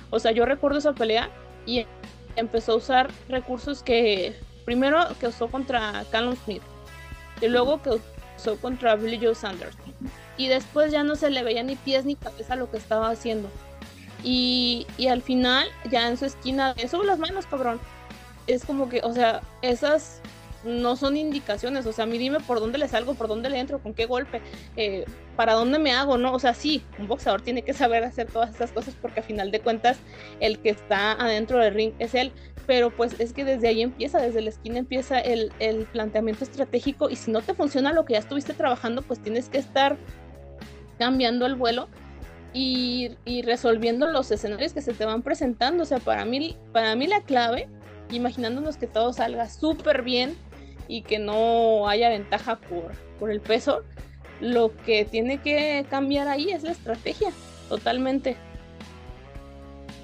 O 0.09 0.19
sea, 0.19 0.31
yo 0.31 0.45
recuerdo 0.45 0.77
esa 0.77 0.93
pelea 0.93 1.29
y 1.65 1.85
empezó 2.37 2.73
a 2.73 2.75
usar 2.77 3.09
recursos 3.27 3.83
que 3.83 4.35
primero 4.67 4.99
que 5.17 5.27
usó 5.27 5.47
contra 5.47 6.03
Callum 6.11 6.35
Smith 6.43 6.61
y 7.39 7.47
luego 7.47 7.81
que 7.81 8.01
usó 8.37 8.57
contra 8.57 8.97
Billy 8.97 9.17
Joe 9.17 9.33
Sanders 9.33 9.77
y 10.35 10.49
después 10.49 10.91
ya 10.91 11.03
no 11.03 11.15
se 11.15 11.29
le 11.29 11.41
veía 11.41 11.63
ni 11.63 11.77
pies 11.77 12.03
ni 12.03 12.15
cabeza 12.15 12.57
lo 12.57 12.69
que 12.69 12.75
estaba 12.75 13.09
haciendo. 13.09 13.49
Y, 14.25 14.85
y 14.97 15.07
al 15.07 15.21
final, 15.21 15.69
ya 15.89 16.09
en 16.09 16.17
su 16.17 16.25
esquina, 16.25 16.75
sube 16.91 17.05
las 17.05 17.17
manos, 17.17 17.45
cabrón. 17.45 17.79
Es 18.45 18.65
como 18.65 18.89
que, 18.89 18.99
o 19.03 19.13
sea, 19.13 19.41
esas 19.61 20.21
no 20.65 20.97
son 20.97 21.15
indicaciones, 21.15 21.85
o 21.85 21.93
sea, 21.93 22.03
a 22.03 22.07
mí 22.07 22.17
dime 22.17 22.41
por 22.41 22.59
dónde 22.59 22.77
le 22.77 22.89
salgo, 22.89 23.13
por 23.13 23.29
dónde 23.29 23.49
le 23.49 23.59
entro, 23.59 23.79
con 23.79 23.93
qué 23.93 24.05
golpe, 24.05 24.41
eh, 24.75 25.05
para 25.37 25.53
dónde 25.53 25.79
me 25.79 25.93
hago, 25.93 26.17
¿no? 26.17 26.33
O 26.33 26.39
sea, 26.39 26.53
sí, 26.53 26.83
un 26.99 27.07
boxeador 27.07 27.41
tiene 27.41 27.61
que 27.61 27.73
saber 27.73 28.03
hacer 28.03 28.27
todas 28.27 28.53
esas 28.53 28.71
cosas 28.71 28.95
porque 29.01 29.21
a 29.21 29.23
final 29.23 29.49
de 29.49 29.61
cuentas 29.61 29.97
el 30.41 30.59
que 30.59 30.71
está 30.71 31.13
adentro 31.13 31.59
del 31.59 31.73
ring 31.73 31.93
es 31.99 32.15
él, 32.15 32.33
pero 32.67 32.91
pues 32.91 33.19
es 33.19 33.33
que 33.33 33.45
desde 33.45 33.69
ahí 33.69 33.81
empieza, 33.81 34.19
desde 34.19 34.41
la 34.41 34.49
esquina 34.49 34.77
empieza 34.77 35.19
el, 35.19 35.51
el 35.59 35.85
planteamiento 35.85 36.43
estratégico 36.43 37.09
y 37.09 37.15
si 37.15 37.31
no 37.31 37.41
te 37.41 37.55
funciona 37.55 37.93
lo 37.93 38.05
que 38.05 38.13
ya 38.13 38.19
estuviste 38.19 38.53
trabajando, 38.53 39.01
pues 39.01 39.19
tienes 39.19 39.49
que 39.49 39.57
estar 39.57 39.97
cambiando 40.99 41.45
el 41.45 41.55
vuelo 41.55 41.87
y, 42.53 43.11
y, 43.25 43.41
resolviendo 43.41 44.07
los 44.07 44.31
escenarios 44.31 44.73
que 44.73 44.81
se 44.81 44.93
te 44.93 45.05
van 45.05 45.21
presentando. 45.21 45.83
O 45.83 45.85
sea, 45.85 45.99
para 45.99 46.25
mí, 46.25 46.57
para 46.73 46.95
mí 46.95 47.07
la 47.07 47.21
clave, 47.21 47.67
imaginándonos 48.11 48.77
que 48.77 48.87
todo 48.87 49.13
salga 49.13 49.47
súper 49.49 50.01
bien, 50.01 50.35
y 50.87 51.01
que 51.01 51.19
no 51.19 51.87
haya 51.87 52.09
ventaja 52.09 52.57
por, 52.57 52.91
por 53.19 53.31
el 53.31 53.41
peso, 53.41 53.83
lo 54.39 54.75
que 54.85 55.05
tiene 55.05 55.39
que 55.39 55.85
cambiar 55.89 56.27
ahí 56.27 56.51
es 56.51 56.63
la 56.63 56.71
estrategia, 56.71 57.29
totalmente. 57.69 58.37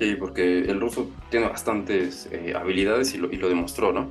Sí, 0.03 0.15
porque 0.15 0.59
el 0.59 0.81
ruso 0.81 1.09
tiene 1.29 1.47
bastantes 1.47 2.27
eh, 2.29 2.53
habilidades 2.57 3.13
y 3.13 3.19
lo, 3.19 3.31
y 3.31 3.37
lo, 3.37 3.47
demostró, 3.47 3.93
¿no? 3.93 4.09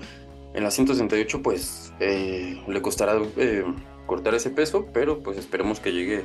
En 0.54 0.64
la 0.64 0.70
168 0.70 1.42
pues 1.42 1.92
eh, 2.00 2.62
le 2.66 2.80
costará 2.80 3.20
eh, 3.36 3.62
cortar 4.06 4.34
ese 4.34 4.48
peso, 4.48 4.86
pero 4.94 5.18
pues 5.18 5.36
esperemos 5.36 5.80
que 5.80 5.92
llegue 5.92 6.24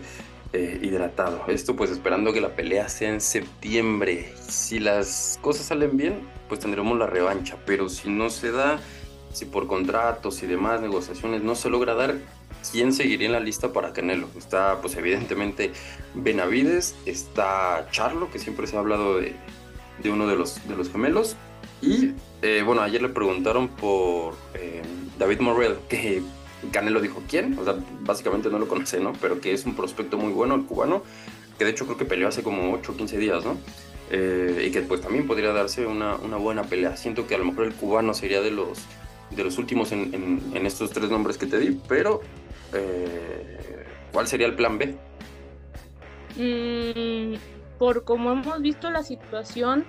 hidratado. 0.53 1.43
Esto 1.49 1.75
pues 1.75 1.91
esperando 1.91 2.31
que 2.31 2.39
la 2.39 2.55
pelea 2.55 2.87
sea 2.87 3.09
en 3.09 3.19
septiembre. 3.19 4.31
Si 4.47 4.79
las 4.79 5.37
cosas 5.41 5.65
salen 5.65 5.97
bien, 5.97 6.21
pues 6.47 6.61
tendremos 6.61 6.97
la 6.97 7.07
revancha, 7.07 7.57
pero 7.65 7.89
si 7.89 8.09
no 8.09 8.29
se 8.29 8.53
da 8.53 8.79
si 9.33 9.45
por 9.45 9.67
contratos 9.67 10.41
y 10.43 10.47
demás 10.47 10.81
negociaciones 10.81 11.43
no 11.43 11.55
se 11.55 11.69
logra 11.69 11.93
dar, 11.93 12.15
¿quién 12.71 12.91
seguiría 12.93 13.27
en 13.27 13.33
la 13.33 13.39
lista 13.39 13.71
para 13.71 13.93
Canelo? 13.93 14.27
Está, 14.37 14.81
pues 14.81 14.95
evidentemente, 14.95 15.71
Benavides, 16.15 16.95
está 17.05 17.87
Charlo, 17.91 18.31
que 18.31 18.39
siempre 18.39 18.65
se 18.65 18.75
ha 18.75 18.79
hablado 18.79 19.19
de, 19.19 19.35
de 20.01 20.09
uno 20.09 20.27
de 20.27 20.35
los, 20.35 20.67
de 20.67 20.75
los 20.75 20.89
gemelos, 20.91 21.35
y 21.81 22.11
eh, 22.41 22.63
bueno, 22.65 22.81
ayer 22.81 23.01
le 23.01 23.09
preguntaron 23.09 23.67
por 23.67 24.35
eh, 24.53 24.81
David 25.17 25.39
Morrell, 25.39 25.75
que 25.89 26.21
Canelo 26.71 27.01
dijo, 27.01 27.21
¿quién? 27.29 27.57
O 27.59 27.63
sea, 27.63 27.75
básicamente 28.01 28.49
no 28.49 28.59
lo 28.59 28.67
conoce, 28.67 28.99
¿no? 28.99 29.13
Pero 29.21 29.39
que 29.39 29.53
es 29.53 29.65
un 29.65 29.75
prospecto 29.75 30.17
muy 30.17 30.33
bueno, 30.33 30.55
el 30.55 30.63
cubano, 30.63 31.03
que 31.57 31.65
de 31.65 31.71
hecho 31.71 31.85
creo 31.85 31.97
que 31.97 32.05
peleó 32.05 32.27
hace 32.27 32.43
como 32.43 32.73
8 32.73 32.91
o 32.91 32.95
15 32.95 33.17
días, 33.17 33.45
¿no? 33.45 33.57
Eh, 34.09 34.65
y 34.67 34.71
que 34.71 34.81
pues 34.81 35.01
también 35.01 35.27
podría 35.27 35.51
darse 35.51 35.85
una, 35.85 36.15
una 36.15 36.37
buena 36.37 36.63
pelea. 36.63 36.95
Siento 36.97 37.27
que 37.27 37.35
a 37.35 37.37
lo 37.37 37.45
mejor 37.45 37.65
el 37.65 37.73
cubano 37.73 38.13
sería 38.13 38.41
de 38.41 38.51
los 38.51 38.79
de 39.31 39.43
los 39.43 39.57
últimos 39.57 39.91
en, 39.91 40.41
estos 40.65 40.91
tres 40.91 41.09
nombres 41.09 41.37
que 41.37 41.45
te 41.45 41.59
di, 41.59 41.79
pero 41.87 42.21
eh, 42.73 43.85
¿cuál 44.11 44.27
sería 44.27 44.47
el 44.47 44.55
plan 44.55 44.77
B? 44.77 44.95
Mm, 46.37 47.56
por 47.77 48.03
como 48.03 48.31
hemos 48.31 48.61
visto 48.61 48.89
la 48.89 49.03
situación, 49.03 49.85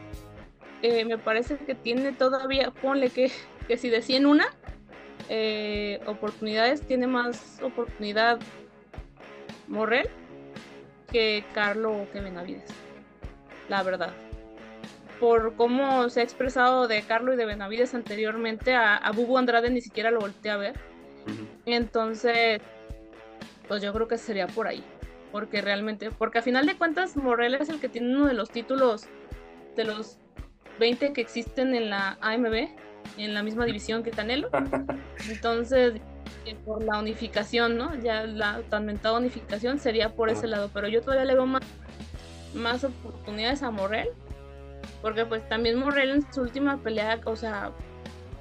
eh, 0.82 1.04
me 1.04 1.18
parece 1.18 1.56
que 1.58 1.74
tiene 1.74 2.12
todavía, 2.12 2.70
ponle 2.70 3.10
que, 3.10 3.30
que 3.66 3.76
si 3.76 3.88
de 3.88 4.02
100 4.02 4.26
una 4.26 4.46
eh, 5.28 6.00
oportunidades, 6.06 6.82
tiene 6.82 7.06
más 7.06 7.60
oportunidad 7.62 8.38
Morrel 9.66 10.08
que 11.10 11.44
Carlo 11.54 11.92
o 11.92 12.10
que 12.10 12.20
Benavides, 12.20 12.70
la 13.68 13.82
verdad 13.82 14.12
por 15.18 15.54
cómo 15.56 16.08
se 16.08 16.20
ha 16.20 16.22
expresado 16.22 16.88
de 16.88 17.02
Carlos 17.02 17.34
y 17.34 17.38
de 17.38 17.46
Benavides 17.46 17.94
anteriormente, 17.94 18.74
a, 18.74 18.96
a 18.96 19.12
Bubu 19.12 19.36
Andrade 19.36 19.70
ni 19.70 19.80
siquiera 19.80 20.10
lo 20.10 20.20
volteé 20.20 20.50
a 20.50 20.56
ver. 20.56 20.74
Entonces, 21.66 22.60
pues 23.66 23.82
yo 23.82 23.92
creo 23.92 24.08
que 24.08 24.18
sería 24.18 24.46
por 24.46 24.66
ahí. 24.66 24.82
Porque 25.32 25.60
realmente, 25.60 26.10
porque 26.10 26.38
a 26.38 26.42
final 26.42 26.66
de 26.66 26.76
cuentas, 26.76 27.16
Morel 27.16 27.54
es 27.54 27.68
el 27.68 27.80
que 27.80 27.88
tiene 27.88 28.16
uno 28.16 28.26
de 28.26 28.34
los 28.34 28.50
títulos 28.50 29.06
de 29.76 29.84
los 29.84 30.18
20 30.78 31.12
que 31.12 31.20
existen 31.20 31.74
en 31.74 31.90
la 31.90 32.18
AMB, 32.20 32.68
en 33.18 33.34
la 33.34 33.42
misma 33.42 33.66
división 33.66 34.02
que 34.02 34.10
Canelo. 34.10 34.48
Entonces, 35.28 36.00
eh, 36.46 36.56
por 36.64 36.82
la 36.82 36.98
unificación, 36.98 37.76
¿no? 37.76 37.94
Ya 37.96 38.24
la 38.24 38.62
tan 38.70 38.86
mentada 38.86 39.18
unificación 39.18 39.78
sería 39.78 40.14
por 40.14 40.30
ese 40.30 40.46
lado. 40.46 40.70
Pero 40.72 40.88
yo 40.88 41.02
todavía 41.02 41.26
le 41.26 41.34
veo 41.34 41.46
más, 41.46 41.62
más 42.54 42.84
oportunidades 42.84 43.62
a 43.62 43.70
Morel 43.70 44.08
porque 45.02 45.24
pues 45.24 45.48
también 45.48 45.78
Morrell 45.78 46.10
en 46.10 46.32
su 46.32 46.40
última 46.42 46.78
pelea, 46.78 47.20
o 47.24 47.36
sea, 47.36 47.72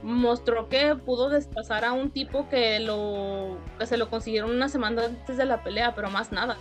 mostró 0.03 0.69
que 0.69 0.95
pudo 0.95 1.29
despasar 1.29 1.85
a 1.85 1.91
un 1.91 2.11
tipo 2.11 2.47
que 2.49 2.79
lo 2.79 3.57
que 3.79 3.85
se 3.85 3.97
lo 3.97 4.09
consiguieron 4.09 4.51
una 4.51 4.69
semana 4.69 5.05
antes 5.05 5.37
de 5.37 5.45
la 5.45 5.63
pelea, 5.63 5.95
pero 5.95 6.09
más 6.09 6.31
nada. 6.31 6.57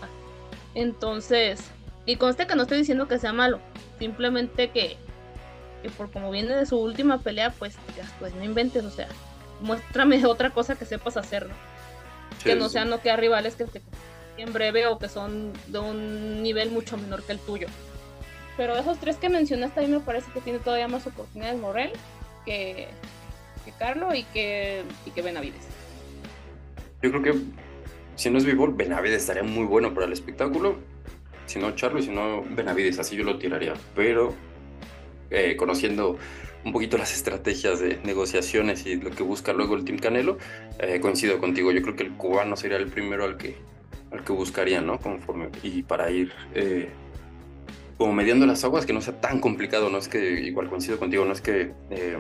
Entonces, 0.75 1.61
y 2.07 2.17
conste 2.17 2.47
que 2.47 2.55
no 2.55 2.63
estoy 2.63 2.79
diciendo 2.79 3.09
que 3.09 3.19
sea 3.19 3.33
malo, 3.33 3.61
simplemente 3.99 4.71
que, 4.71 4.97
que 5.83 5.91
por 5.91 6.11
como 6.11 6.31
viene 6.31 6.55
de 6.55 6.67
su 6.67 6.79
última 6.79 7.19
pelea, 7.19 7.51
pues, 7.51 7.77
pues 8.19 8.35
no 8.35 8.45
inventes, 8.45 8.85
o 8.85 8.91
sea, 8.91 9.09
muéstrame 9.61 10.25
otra 10.27 10.51
cosa 10.51 10.77
que 10.77 10.85
sepas 10.85 11.17
hacer, 11.17 11.49
que 12.45 12.55
no 12.55 12.69
sean 12.69 12.91
no 12.91 13.01
que 13.01 13.15
rivales 13.17 13.57
que 13.57 13.65
te 13.65 13.83
en 14.39 14.53
breve 14.53 14.87
o 14.87 14.99
que 14.99 15.09
son 15.09 15.53
de 15.69 15.79
un 15.79 16.43
nivel 16.43 16.71
mucho 16.71 16.97
menor 16.99 17.23
que 17.23 17.33
el 17.33 17.39
tuyo. 17.39 17.69
Pero 18.57 18.75
de 18.75 18.81
esos 18.81 18.99
tres 18.99 19.17
que 19.17 19.29
mencionaste, 19.29 19.81
a 19.81 19.83
mí 19.83 19.89
me 19.89 20.01
parece 20.01 20.31
que 20.33 20.41
tiene 20.41 20.59
todavía 20.59 20.89
más 20.89 21.07
oportunidades 21.07 21.59
Morel 21.59 21.93
que, 22.45 22.89
que 23.67 23.73
Carlo 23.73 24.15
y 24.15 24.23
que, 24.23 24.83
y 25.05 25.11
que 25.11 25.21
Benavides. 25.21 25.67
Yo 27.03 27.11
creo 27.11 27.23
que 27.23 27.35
si 28.15 28.31
no 28.31 28.39
es 28.39 28.45
Vivol, 28.45 28.73
Benavides 28.73 29.21
estaría 29.21 29.43
muy 29.43 29.67
bueno 29.67 29.93
para 29.93 30.07
el 30.07 30.13
espectáculo. 30.13 30.77
Si 31.47 31.59
no 31.59 31.73
Charlo 31.73 31.99
y 31.99 32.05
si 32.05 32.11
no 32.11 32.43
Benavides, 32.43 32.99
así 32.99 33.17
yo 33.17 33.25
lo 33.25 33.39
tiraría. 33.39 33.75
Pero 33.95 34.35
eh, 35.31 35.57
conociendo 35.57 36.17
un 36.65 36.73
poquito 36.73 36.97
las 36.97 37.13
estrategias 37.15 37.81
de 37.81 37.99
negociaciones 38.05 38.87
y 38.87 38.97
lo 38.97 39.11
que 39.11 39.23
busca 39.23 39.53
luego 39.53 39.77
el 39.77 39.85
Team 39.85 39.99
Canelo, 39.99 40.39
eh, 40.79 41.01
coincido 41.01 41.39
contigo. 41.39 41.73
Yo 41.73 41.83
creo 41.83 41.97
que 41.97 42.05
el 42.05 42.13
cubano 42.13 42.57
sería 42.57 42.77
el 42.79 42.87
primero 42.87 43.25
al 43.25 43.37
que, 43.37 43.57
al 44.11 44.25
que 44.25 44.33
buscaría, 44.33 44.81
¿no? 44.81 44.99
Conforme, 44.99 45.51
y 45.63 45.83
para 45.83 46.11
ir 46.11 46.33
eh, 46.55 46.89
como 47.99 48.13
mediando 48.13 48.47
las 48.47 48.63
aguas, 48.65 48.87
que 48.87 48.93
no 48.93 49.01
sea 49.01 49.21
tan 49.21 49.41
complicado, 49.41 49.89
no 49.91 49.99
es 49.99 50.09
que, 50.09 50.41
igual 50.41 50.69
coincido 50.69 50.99
contigo, 50.99 51.25
no 51.25 51.33
es 51.33 51.41
que 51.41 51.73
eh, 51.91 52.19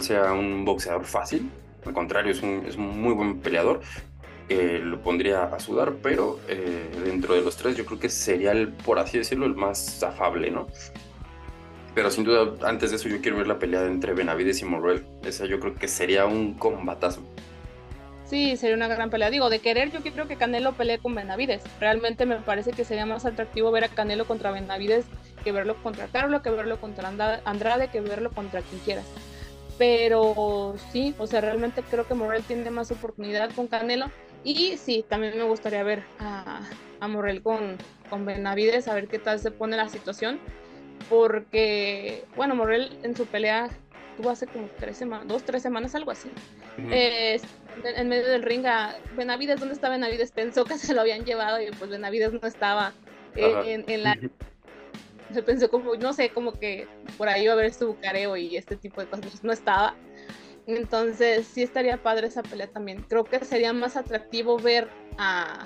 sea 0.00 0.32
un 0.32 0.64
boxeador 0.64 1.04
fácil, 1.04 1.50
al 1.84 1.92
contrario, 1.92 2.32
es 2.32 2.42
un, 2.42 2.64
es 2.66 2.76
un 2.76 3.00
muy 3.00 3.14
buen 3.14 3.40
peleador, 3.40 3.80
lo 4.48 5.02
pondría 5.02 5.44
a 5.44 5.58
sudar, 5.58 5.94
pero 6.02 6.38
eh, 6.48 6.88
dentro 7.04 7.34
de 7.34 7.42
los 7.42 7.56
tres 7.56 7.76
yo 7.76 7.84
creo 7.84 7.98
que 7.98 8.08
sería, 8.08 8.52
el, 8.52 8.68
por 8.68 8.98
así 8.98 9.18
decirlo, 9.18 9.46
el 9.46 9.54
más 9.54 10.02
afable, 10.02 10.50
¿no? 10.50 10.68
Pero 11.94 12.10
sin 12.10 12.24
duda, 12.24 12.54
antes 12.68 12.90
de 12.90 12.96
eso 12.96 13.08
yo 13.08 13.20
quiero 13.20 13.38
ver 13.38 13.46
la 13.46 13.58
pelea 13.58 13.86
entre 13.86 14.12
Benavides 14.12 14.60
y 14.60 14.66
Morrell, 14.66 15.04
esa 15.24 15.46
yo 15.46 15.58
creo 15.58 15.74
que 15.74 15.88
sería 15.88 16.26
un 16.26 16.54
combatazo. 16.54 17.22
Sí, 18.26 18.56
sería 18.56 18.74
una 18.74 18.88
gran 18.88 19.08
pelea. 19.08 19.30
Digo, 19.30 19.48
de 19.50 19.60
querer, 19.60 19.92
yo 19.92 20.00
creo 20.00 20.26
que 20.26 20.36
Canelo 20.36 20.72
pelee 20.72 20.98
con 20.98 21.14
Benavides. 21.14 21.62
Realmente 21.78 22.26
me 22.26 22.36
parece 22.36 22.72
que 22.72 22.84
sería 22.84 23.06
más 23.06 23.24
atractivo 23.24 23.70
ver 23.70 23.84
a 23.84 23.88
Canelo 23.88 24.26
contra 24.26 24.50
Benavides 24.50 25.06
que 25.44 25.52
verlo 25.52 25.80
contra 25.80 26.08
Carlo, 26.08 26.42
que 26.42 26.50
verlo 26.50 26.80
contra 26.80 27.08
Andrade, 27.44 27.88
que 27.88 28.00
verlo 28.00 28.32
contra 28.32 28.62
quien 28.62 28.80
quieras. 28.80 29.06
Pero 29.78 30.74
sí, 30.90 31.14
o 31.18 31.28
sea, 31.28 31.40
realmente 31.40 31.84
creo 31.88 32.04
que 32.08 32.14
Morel 32.14 32.42
tiene 32.42 32.68
más 32.70 32.90
oportunidad 32.90 33.50
con 33.54 33.68
Canelo. 33.68 34.10
Y 34.42 34.76
sí, 34.76 35.04
también 35.08 35.36
me 35.36 35.44
gustaría 35.44 35.84
ver 35.84 36.02
a, 36.18 36.62
a 36.98 37.08
Morel 37.08 37.42
con, 37.42 37.76
con 38.10 38.24
Benavides, 38.24 38.88
a 38.88 38.94
ver 38.94 39.06
qué 39.06 39.20
tal 39.20 39.38
se 39.38 39.52
pone 39.52 39.76
la 39.76 39.88
situación. 39.88 40.40
Porque, 41.08 42.24
bueno, 42.34 42.56
Morel 42.56 42.98
en 43.04 43.16
su 43.16 43.26
pelea 43.26 43.70
tuvo 44.16 44.30
hace 44.30 44.46
como 44.46 44.68
tres 44.78 44.96
semanas, 44.96 45.28
dos, 45.28 45.44
tres 45.44 45.62
semanas, 45.62 45.94
algo 45.94 46.10
así. 46.10 46.30
en 46.78 48.08
medio 48.08 48.28
del 48.28 48.42
ring 48.42 48.66
a 48.66 48.96
Benavides, 49.16 49.60
¿dónde 49.60 49.74
está 49.74 49.88
Benavides? 49.88 50.32
Pensó 50.32 50.64
que 50.64 50.78
se 50.78 50.94
lo 50.94 51.00
habían 51.02 51.24
llevado 51.24 51.60
y 51.60 51.70
pues 51.72 51.90
Benavides 51.90 52.32
no 52.32 52.46
estaba 52.46 52.92
en, 53.34 54.02
la... 54.02 54.16
Se 55.32 55.42
pensó 55.42 55.70
como, 55.70 55.96
no 55.96 56.12
sé, 56.12 56.30
como 56.30 56.52
que 56.52 56.86
por 57.18 57.28
ahí 57.28 57.44
iba 57.44 57.52
a 57.52 57.56
haber 57.56 57.72
su 57.72 57.88
bucareo 57.88 58.36
y 58.36 58.56
este 58.56 58.76
tipo 58.76 59.00
de 59.00 59.08
cosas, 59.08 59.42
no 59.42 59.52
estaba. 59.52 59.94
Entonces 60.66 61.46
sí 61.46 61.62
estaría 61.62 61.96
padre 62.02 62.28
esa 62.28 62.42
pelea 62.42 62.68
también. 62.68 63.04
Creo 63.08 63.24
que 63.24 63.44
sería 63.44 63.72
más 63.72 63.96
atractivo 63.96 64.58
ver 64.58 64.88
a, 65.18 65.64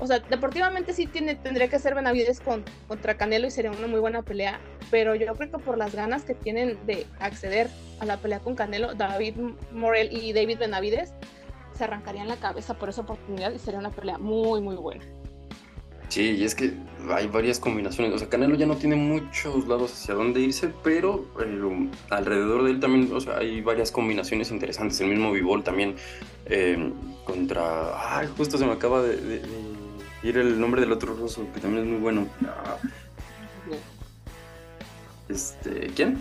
o 0.00 0.06
sea, 0.06 0.20
deportivamente 0.20 0.92
sí 0.92 1.06
tiene, 1.06 1.34
tendría 1.34 1.68
que 1.68 1.78
ser 1.78 1.94
Benavides 1.94 2.40
con, 2.40 2.64
contra 2.86 3.16
Canelo 3.16 3.46
y 3.46 3.50
sería 3.50 3.70
una 3.70 3.86
muy 3.86 4.00
buena 4.00 4.22
pelea, 4.22 4.60
pero 4.90 5.14
yo 5.14 5.32
creo 5.34 5.50
que 5.50 5.58
por 5.58 5.78
las 5.78 5.94
ganas 5.94 6.22
que 6.22 6.34
tienen 6.34 6.78
de 6.86 7.06
acceder 7.20 7.68
a 8.00 8.04
la 8.04 8.16
pelea 8.16 8.40
con 8.40 8.54
Canelo, 8.54 8.94
David 8.94 9.34
Morel 9.72 10.08
y 10.12 10.32
David 10.32 10.58
Benavides 10.58 11.12
se 11.76 11.84
arrancarían 11.84 12.28
la 12.28 12.36
cabeza 12.36 12.74
por 12.74 12.88
esa 12.88 13.02
oportunidad 13.02 13.52
y 13.52 13.58
sería 13.58 13.78
una 13.78 13.90
pelea 13.90 14.18
muy, 14.18 14.60
muy 14.60 14.76
buena. 14.76 15.04
Sí, 16.08 16.36
y 16.38 16.44
es 16.44 16.54
que 16.54 16.72
hay 17.10 17.26
varias 17.26 17.60
combinaciones. 17.60 18.14
O 18.14 18.18
sea, 18.18 18.28
Canelo 18.28 18.56
ya 18.56 18.66
no 18.66 18.76
tiene 18.76 18.96
muchos 18.96 19.68
lados 19.68 19.92
hacia 19.92 20.14
dónde 20.14 20.40
irse, 20.40 20.72
pero 20.82 21.26
eh, 21.40 21.88
alrededor 22.08 22.64
de 22.64 22.70
él 22.70 22.80
también, 22.80 23.12
o 23.12 23.20
sea, 23.20 23.38
hay 23.38 23.60
varias 23.60 23.92
combinaciones 23.92 24.50
interesantes. 24.50 25.00
El 25.00 25.08
mismo 25.08 25.32
Vivol 25.32 25.62
también 25.62 25.96
eh, 26.46 26.92
contra. 27.24 28.18
Ay, 28.18 28.28
justo 28.36 28.56
se 28.56 28.64
me 28.64 28.72
acaba 28.72 29.02
de, 29.02 29.42
ir 30.22 30.38
el 30.38 30.60
nombre 30.60 30.80
del 30.80 30.92
otro 30.92 31.14
ruso, 31.14 31.46
que 31.54 31.60
también 31.60 31.84
es 31.84 31.90
muy 31.92 32.00
bueno. 32.00 32.26
Este, 35.28 35.88
¿quién? 35.94 36.18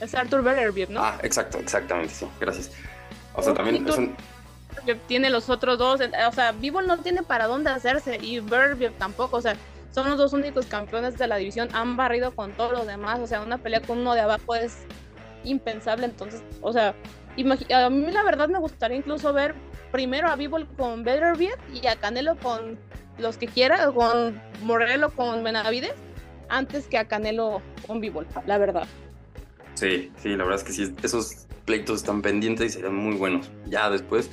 Es 0.00 0.14
Arthur 0.14 0.42
Beterbiev, 0.42 0.90
¿no? 0.90 1.00
Ah, 1.00 1.18
exacto, 1.22 1.58
exactamente, 1.58 2.14
sí, 2.14 2.26
gracias. 2.40 2.72
O 3.34 3.42
sea, 3.42 3.54
también 3.54 3.86
es 3.86 3.96
un... 3.96 4.16
Tiene 5.06 5.30
los 5.30 5.48
otros 5.48 5.78
dos, 5.78 6.00
o 6.00 6.32
sea, 6.32 6.52
Vivo 6.52 6.82
no 6.82 6.98
tiene 6.98 7.22
para 7.22 7.46
dónde 7.46 7.70
hacerse 7.70 8.18
y 8.20 8.40
Beterbiev 8.40 8.92
tampoco, 8.98 9.36
o 9.36 9.40
sea, 9.40 9.56
son 9.92 10.08
los 10.08 10.18
dos 10.18 10.32
únicos 10.32 10.66
campeones 10.66 11.16
de 11.16 11.26
la 11.26 11.36
división, 11.36 11.68
han 11.72 11.96
barrido 11.96 12.34
con 12.34 12.52
todos 12.52 12.72
los 12.72 12.86
demás, 12.86 13.20
o 13.20 13.26
sea, 13.26 13.40
una 13.40 13.58
pelea 13.58 13.80
con 13.80 13.98
uno 13.98 14.14
de 14.14 14.20
abajo 14.20 14.54
es 14.54 14.78
impensable, 15.44 16.06
entonces, 16.06 16.42
o 16.60 16.72
sea, 16.72 16.88
a 16.88 17.90
mí 17.90 18.10
la 18.10 18.22
verdad 18.24 18.48
me 18.48 18.58
gustaría 18.58 18.96
incluso 18.96 19.32
ver 19.32 19.54
primero 19.92 20.28
a 20.28 20.36
Vivo 20.36 20.58
con 20.76 21.04
Beterbiev 21.04 21.56
y 21.72 21.86
a 21.86 21.96
Canelo 21.96 22.36
con 22.36 22.78
los 23.18 23.36
que 23.36 23.46
quiera, 23.46 23.90
con 23.92 24.40
Morelo 24.62 25.10
con 25.10 25.42
Benavides, 25.44 25.94
antes 26.48 26.86
que 26.86 26.98
a 26.98 27.06
Canelo 27.06 27.62
con 27.86 28.00
Vivo, 28.00 28.24
la 28.46 28.58
verdad. 28.58 28.86
Sí, 29.74 30.12
sí, 30.18 30.30
la 30.30 30.44
verdad 30.44 30.60
es 30.60 30.64
que 30.64 30.72
sí, 30.72 30.94
esos 31.02 31.46
pleitos 31.64 31.96
están 32.00 32.22
pendientes 32.22 32.66
y 32.66 32.70
serían 32.70 32.94
muy 32.94 33.16
buenos. 33.16 33.50
Ya 33.66 33.90
después 33.90 34.30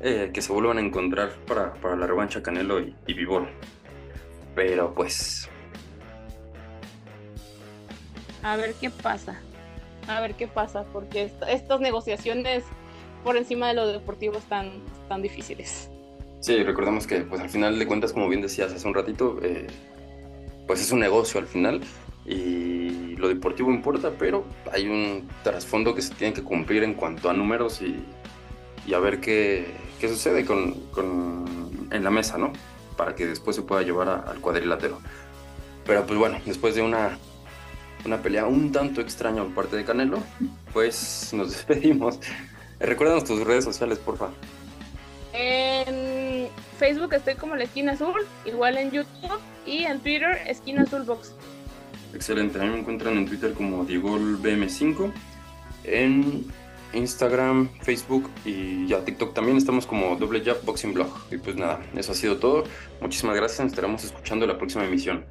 eh, 0.00 0.30
que 0.32 0.40
se 0.40 0.52
vuelvan 0.52 0.78
a 0.78 0.80
encontrar 0.80 1.34
para, 1.46 1.74
la 1.96 2.06
revancha 2.06 2.42
Canelo 2.42 2.80
y, 2.80 2.94
y 3.06 3.14
Vivor. 3.14 3.48
Pero 4.54 4.94
pues... 4.94 5.48
A 8.42 8.56
ver 8.56 8.74
qué 8.80 8.90
pasa. 8.90 9.40
A 10.06 10.20
ver 10.20 10.34
qué 10.34 10.46
pasa, 10.46 10.84
porque 10.92 11.30
estas 11.48 11.80
negociaciones 11.80 12.64
por 13.24 13.36
encima 13.36 13.68
de 13.68 13.74
lo 13.74 13.86
deportivo 13.86 14.38
están, 14.38 14.82
tan 15.08 15.20
difíciles. 15.22 15.90
Sí, 16.40 16.62
recordemos 16.62 17.06
que 17.06 17.20
pues 17.20 17.40
al 17.40 17.50
final 17.50 17.78
de 17.78 17.86
cuentas, 17.86 18.12
como 18.12 18.28
bien 18.28 18.40
decías 18.40 18.72
hace 18.72 18.86
un 18.86 18.94
ratito, 18.94 19.38
eh, 19.42 19.66
pues 20.66 20.80
es 20.80 20.92
un 20.92 21.00
negocio 21.00 21.40
al 21.40 21.46
final 21.46 21.80
y 22.24 23.16
lo 23.16 23.28
deportivo 23.28 23.70
importa, 23.70 24.12
pero 24.18 24.44
hay 24.72 24.86
un 24.86 25.28
trasfondo 25.42 25.94
que 25.94 26.02
se 26.02 26.14
tiene 26.14 26.34
que 26.34 26.42
cumplir 26.42 26.84
en 26.84 26.94
cuanto 26.94 27.30
a 27.30 27.32
números 27.32 27.80
y, 27.82 28.04
a 28.94 28.98
ver 28.98 29.20
qué, 29.20 29.66
sucede 30.00 30.44
con, 30.44 30.76
en 31.90 32.04
la 32.04 32.10
mesa, 32.10 32.38
¿no? 32.38 32.52
Para 32.96 33.14
que 33.14 33.26
después 33.26 33.56
se 33.56 33.62
pueda 33.62 33.82
llevar 33.82 34.08
al 34.08 34.40
cuadrilátero. 34.40 35.00
Pero 35.86 36.04
pues 36.04 36.18
bueno, 36.18 36.38
después 36.44 36.74
de 36.74 36.82
una, 36.82 37.18
una 38.04 38.20
pelea 38.20 38.46
un 38.46 38.70
tanto 38.72 39.00
extraña 39.00 39.42
por 39.42 39.54
parte 39.54 39.76
de 39.76 39.84
Canelo, 39.84 40.22
pues 40.72 41.30
nos 41.32 41.50
despedimos. 41.52 42.20
Recuérdanos 42.78 43.24
tus 43.24 43.42
redes 43.42 43.64
sociales, 43.64 43.98
porfa. 43.98 44.28
En 45.32 45.67
Facebook 46.78 47.12
estoy 47.12 47.34
como 47.34 47.56
la 47.56 47.64
esquina 47.64 47.92
azul, 47.92 48.26
igual 48.44 48.78
en 48.78 48.90
YouTube 48.92 49.40
y 49.66 49.84
en 49.84 50.00
Twitter 50.00 50.38
esquina 50.46 50.82
azul 50.82 51.02
box. 51.02 51.34
Excelente, 52.14 52.58
a 52.58 52.62
mí 52.62 52.70
me 52.70 52.78
encuentran 52.78 53.18
en 53.18 53.26
Twitter 53.26 53.52
como 53.52 53.84
DiegoBM5, 53.84 55.12
en 55.84 56.46
Instagram, 56.92 57.68
Facebook 57.82 58.30
y 58.44 58.86
ya 58.86 59.04
TikTok 59.04 59.34
también 59.34 59.56
estamos 59.56 59.86
como 59.86 60.16
Doble 60.16 60.42
Jab 60.42 60.64
Boxing 60.64 60.94
Blog. 60.94 61.08
Y 61.30 61.36
pues 61.36 61.56
nada, 61.56 61.80
eso 61.96 62.12
ha 62.12 62.14
sido 62.14 62.38
todo. 62.38 62.64
Muchísimas 63.00 63.36
gracias, 63.36 63.60
nos 63.60 63.72
estaremos 63.72 64.04
escuchando 64.04 64.46
la 64.46 64.56
próxima 64.56 64.84
emisión. 64.84 65.24